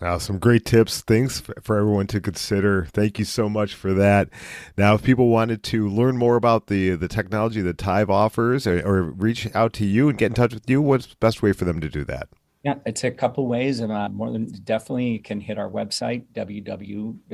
Wow, 0.00 0.18
some 0.18 0.38
great 0.38 0.64
tips, 0.64 1.02
things 1.02 1.40
for 1.62 1.78
everyone 1.78 2.08
to 2.08 2.20
consider. 2.20 2.86
Thank 2.86 3.18
you 3.18 3.24
so 3.24 3.48
much 3.48 3.74
for 3.74 3.94
that. 3.94 4.28
Now, 4.76 4.94
if 4.94 5.02
people 5.02 5.28
wanted 5.28 5.62
to 5.64 5.88
learn 5.88 6.16
more 6.16 6.36
about 6.36 6.66
the 6.66 6.90
the 6.90 7.08
technology 7.08 7.60
that 7.62 7.78
Tive 7.78 8.10
offers, 8.10 8.66
or, 8.66 8.80
or 8.86 9.02
reach 9.02 9.48
out 9.54 9.72
to 9.74 9.86
you 9.86 10.08
and 10.08 10.18
get 10.18 10.26
in 10.26 10.34
touch 10.34 10.52
with 10.52 10.68
you, 10.68 10.82
what's 10.82 11.06
the 11.06 11.16
best 11.20 11.42
way 11.42 11.52
for 11.52 11.64
them 11.64 11.80
to 11.80 11.88
do 11.88 12.04
that? 12.04 12.28
Yeah, 12.64 12.76
it's 12.86 13.04
a 13.04 13.10
couple 13.10 13.46
ways. 13.46 13.80
And 13.80 13.92
uh, 13.92 14.08
more 14.08 14.32
than 14.32 14.46
definitely, 14.64 15.18
can 15.18 15.38
hit 15.40 15.58
our 15.58 15.68
website, 15.68 16.24
www.com, 16.34 17.24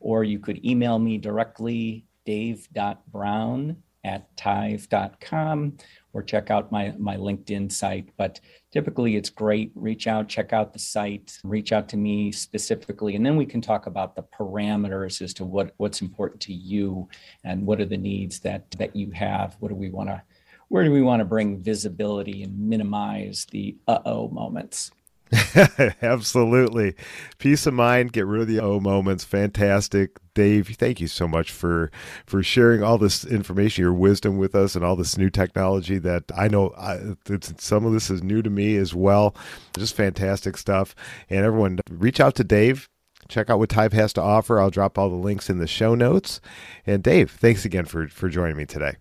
or 0.00 0.24
you 0.24 0.38
could 0.38 0.64
email 0.64 0.98
me 0.98 1.16
directly, 1.18 2.04
dave.brown 2.26 3.76
at 4.04 4.36
tive.com, 4.36 5.78
or 6.12 6.22
check 6.22 6.50
out 6.50 6.70
my, 6.70 6.92
my 6.98 7.16
LinkedIn 7.16 7.72
site. 7.72 8.10
But 8.18 8.40
typically, 8.74 9.14
it's 9.14 9.30
great. 9.30 9.70
Reach 9.76 10.08
out, 10.08 10.28
check 10.28 10.52
out 10.52 10.72
the 10.72 10.80
site, 10.80 11.38
reach 11.44 11.70
out 11.70 11.88
to 11.90 11.96
me 11.96 12.32
specifically, 12.32 13.14
and 13.14 13.24
then 13.24 13.36
we 13.36 13.46
can 13.46 13.60
talk 13.60 13.86
about 13.86 14.16
the 14.16 14.24
parameters 14.24 15.22
as 15.22 15.32
to 15.34 15.44
what, 15.44 15.72
what's 15.76 16.02
important 16.02 16.40
to 16.42 16.52
you 16.52 17.08
and 17.44 17.64
what 17.64 17.80
are 17.80 17.86
the 17.86 17.96
needs 17.96 18.40
that, 18.40 18.68
that 18.72 18.96
you 18.96 19.12
have. 19.12 19.56
What 19.60 19.68
do 19.68 19.76
we 19.76 19.90
want 19.90 20.08
to 20.08 20.20
where 20.68 20.82
do 20.82 20.90
we 20.90 21.02
want 21.02 21.20
to 21.20 21.26
bring 21.26 21.62
visibility 21.62 22.42
and 22.42 22.58
minimize 22.58 23.46
the 23.52 23.76
uh 23.86 23.98
oh 24.06 24.28
moments? 24.30 24.90
Absolutely. 26.02 26.94
Peace 27.38 27.66
of 27.66 27.74
mind, 27.74 28.12
get 28.12 28.26
rid 28.26 28.42
of 28.42 28.48
the 28.48 28.60
oh 28.60 28.80
moments. 28.80 29.24
Fantastic. 29.24 30.18
Dave, 30.34 30.68
thank 30.76 31.00
you 31.00 31.06
so 31.06 31.26
much 31.28 31.50
for 31.50 31.90
for 32.26 32.42
sharing 32.42 32.82
all 32.82 32.98
this 32.98 33.24
information, 33.24 33.82
your 33.82 33.92
wisdom 33.92 34.36
with 34.36 34.54
us 34.54 34.74
and 34.74 34.84
all 34.84 34.96
this 34.96 35.16
new 35.16 35.30
technology 35.30 35.98
that 35.98 36.24
I 36.36 36.48
know 36.48 36.72
I, 36.76 37.14
some 37.58 37.86
of 37.86 37.92
this 37.92 38.10
is 38.10 38.22
new 38.22 38.42
to 38.42 38.50
me 38.50 38.76
as 38.76 38.94
well. 38.94 39.34
Just 39.76 39.96
fantastic 39.96 40.56
stuff. 40.56 40.94
And 41.30 41.44
everyone 41.44 41.80
reach 41.90 42.20
out 42.20 42.34
to 42.36 42.44
Dave. 42.44 42.88
Check 43.28 43.48
out 43.48 43.58
what 43.58 43.70
Tive 43.70 43.94
has 43.94 44.12
to 44.14 44.22
offer. 44.22 44.60
I'll 44.60 44.70
drop 44.70 44.98
all 44.98 45.08
the 45.08 45.16
links 45.16 45.48
in 45.48 45.58
the 45.58 45.66
show 45.66 45.94
notes. 45.94 46.40
And 46.86 47.02
Dave, 47.02 47.30
thanks 47.30 47.64
again 47.64 47.86
for 47.86 48.08
for 48.08 48.28
joining 48.28 48.56
me 48.56 48.66
today. 48.66 48.96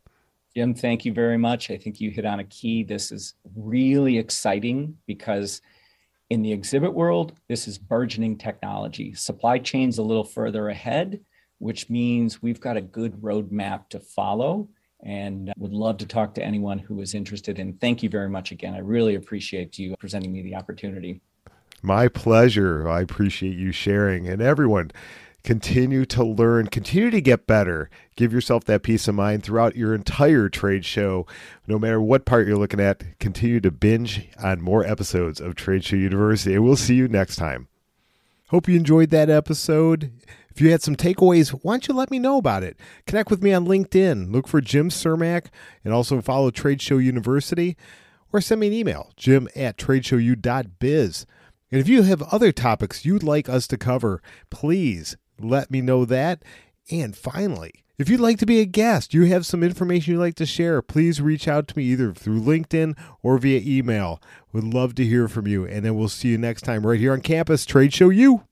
Jim, 0.56 0.76
thank 0.76 1.04
you 1.04 1.14
very 1.14 1.38
much. 1.38 1.72
I 1.72 1.78
think 1.78 2.00
you 2.00 2.12
hit 2.12 2.26
on 2.26 2.40
a 2.40 2.44
key. 2.44 2.84
This 2.84 3.12
is 3.12 3.34
really 3.56 4.20
exciting 4.20 4.98
because 5.08 5.62
in 6.30 6.42
the 6.42 6.52
exhibit 6.52 6.94
world, 6.94 7.34
this 7.48 7.68
is 7.68 7.78
burgeoning 7.78 8.38
technology. 8.38 9.14
Supply 9.14 9.60
chain's 9.60 9.98
a 9.98 10.04
little 10.04 10.24
further 10.24 10.70
ahead, 10.70 11.20
which 11.60 11.90
means 11.90 12.42
we've 12.42 12.60
got 12.60 12.78
a 12.78 12.82
good 12.82 13.14
roadmap 13.22 13.90
to 13.90 14.00
follow 14.00 14.70
and 15.06 15.50
uh, 15.50 15.54
would 15.58 15.74
love 15.74 15.98
to 15.98 16.06
talk 16.06 16.34
to 16.36 16.44
anyone 16.44 16.80
who 16.80 17.02
is 17.02 17.14
interested. 17.14 17.60
And 17.60 17.80
thank 17.80 18.02
you 18.02 18.10
very 18.10 18.30
much 18.30 18.52
again. 18.52 18.74
I 18.74 18.80
really 18.80 19.16
appreciate 19.16 19.78
you 19.78 19.96
presenting 20.00 20.32
me 20.32 20.42
the 20.42 20.56
opportunity. 20.56 21.22
My 21.82 22.08
pleasure. 22.08 22.88
I 22.88 23.02
appreciate 23.02 23.58
you 23.58 23.74
sharing. 23.74 24.28
And 24.28 24.42
everyone, 24.42 24.92
continue 25.44 26.06
to 26.06 26.24
learn, 26.24 26.68
continue 26.68 27.10
to 27.10 27.22
get 27.22 27.48
better. 27.48 27.90
Give 28.16 28.32
yourself 28.32 28.64
that 28.66 28.84
peace 28.84 29.08
of 29.08 29.16
mind 29.16 29.44
throughout 29.44 29.76
your 29.76 29.94
entire 29.94 30.50
trade 30.50 30.86
show. 30.86 31.28
No 31.68 31.78
matter 31.78 32.02
what 32.02 32.26
part 32.26 32.48
you're 32.48 32.58
looking 32.58 32.80
at, 32.80 33.20
continue 33.20 33.60
to 33.60 33.72
binge 33.72 34.30
on 34.42 34.62
more 34.62 34.86
episodes 34.86 35.42
of 35.42 35.56
Trade 35.56 35.84
Show 35.84 35.98
University. 35.98 36.56
And 36.56 36.64
we'll 36.64 36.76
see 36.76 36.96
you 36.96 37.08
next 37.08 37.36
time. 37.36 37.68
Hope 38.50 38.68
you 38.68 38.76
enjoyed 38.76 39.10
that 39.10 39.30
episode. 39.30 40.12
If 40.50 40.62
you 40.62 40.72
had 40.72 40.84
some 40.84 40.96
takeaways, 40.96 41.50
why 41.50 41.74
don't 41.74 41.88
you 41.88 41.94
let 41.96 42.12
me 42.12 42.20
know 42.20 42.38
about 42.38 42.64
it? 42.64 42.78
Connect 43.08 43.32
with 43.32 43.42
me 43.42 43.52
on 43.54 43.66
LinkedIn. 43.66 44.32
Look 44.32 44.48
for 44.48 44.62
Jim 44.62 44.90
Cermak 44.90 45.48
and 45.84 45.94
also 45.94 46.22
follow 46.22 46.52
Trade 46.52 46.82
Show 46.82 47.00
University 47.00 47.76
or 48.32 48.40
send 48.40 48.62
me 48.62 48.68
an 48.68 48.74
email, 48.74 49.12
jim 49.16 49.48
at 49.56 49.78
tradeshowu.biz. 49.78 51.26
And 51.72 51.82
if 51.82 51.88
you 51.88 52.04
have 52.04 52.22
other 52.24 52.52
topics 52.52 53.04
you'd 53.04 53.24
like 53.24 53.50
us 53.50 53.66
to 53.68 53.78
cover, 53.78 54.22
please 54.52 55.18
let 55.40 55.72
me 55.72 55.82
know 55.82 56.06
that. 56.06 56.44
And 56.92 57.16
finally, 57.16 57.84
if 57.98 58.10
you'd 58.10 58.20
like 58.20 58.40
to 58.40 58.46
be 58.46 58.60
a 58.60 58.66
guest, 58.66 59.14
you 59.14 59.26
have 59.26 59.46
some 59.46 59.64
information 59.64 60.14
you'd 60.14 60.20
like 60.20 60.36
to 60.36 60.46
share, 60.46 60.82
please 60.82 61.22
reach 61.22 61.48
out 61.48 61.68
to 61.68 61.78
me 61.78 61.86
either 61.86 62.14
through 62.14 62.42
LinkedIn 62.42 62.98
or 63.22 63.38
via 63.38 63.62
email. 63.64 64.22
Would 64.52 64.64
love 64.64 64.96
to 64.96 65.06
hear 65.06 65.28
from 65.28 65.48
you. 65.48 65.66
And 65.66 65.86
then 65.86 65.96
we'll 65.96 66.10
see 66.10 66.30
you 66.30 66.38
next 66.38 66.64
time 66.64 66.86
right 66.86 67.00
here 67.00 67.14
on 67.14 67.22
campus. 67.22 67.66
Trade 67.66 67.94
Show 67.94 68.10
U. 68.10 68.44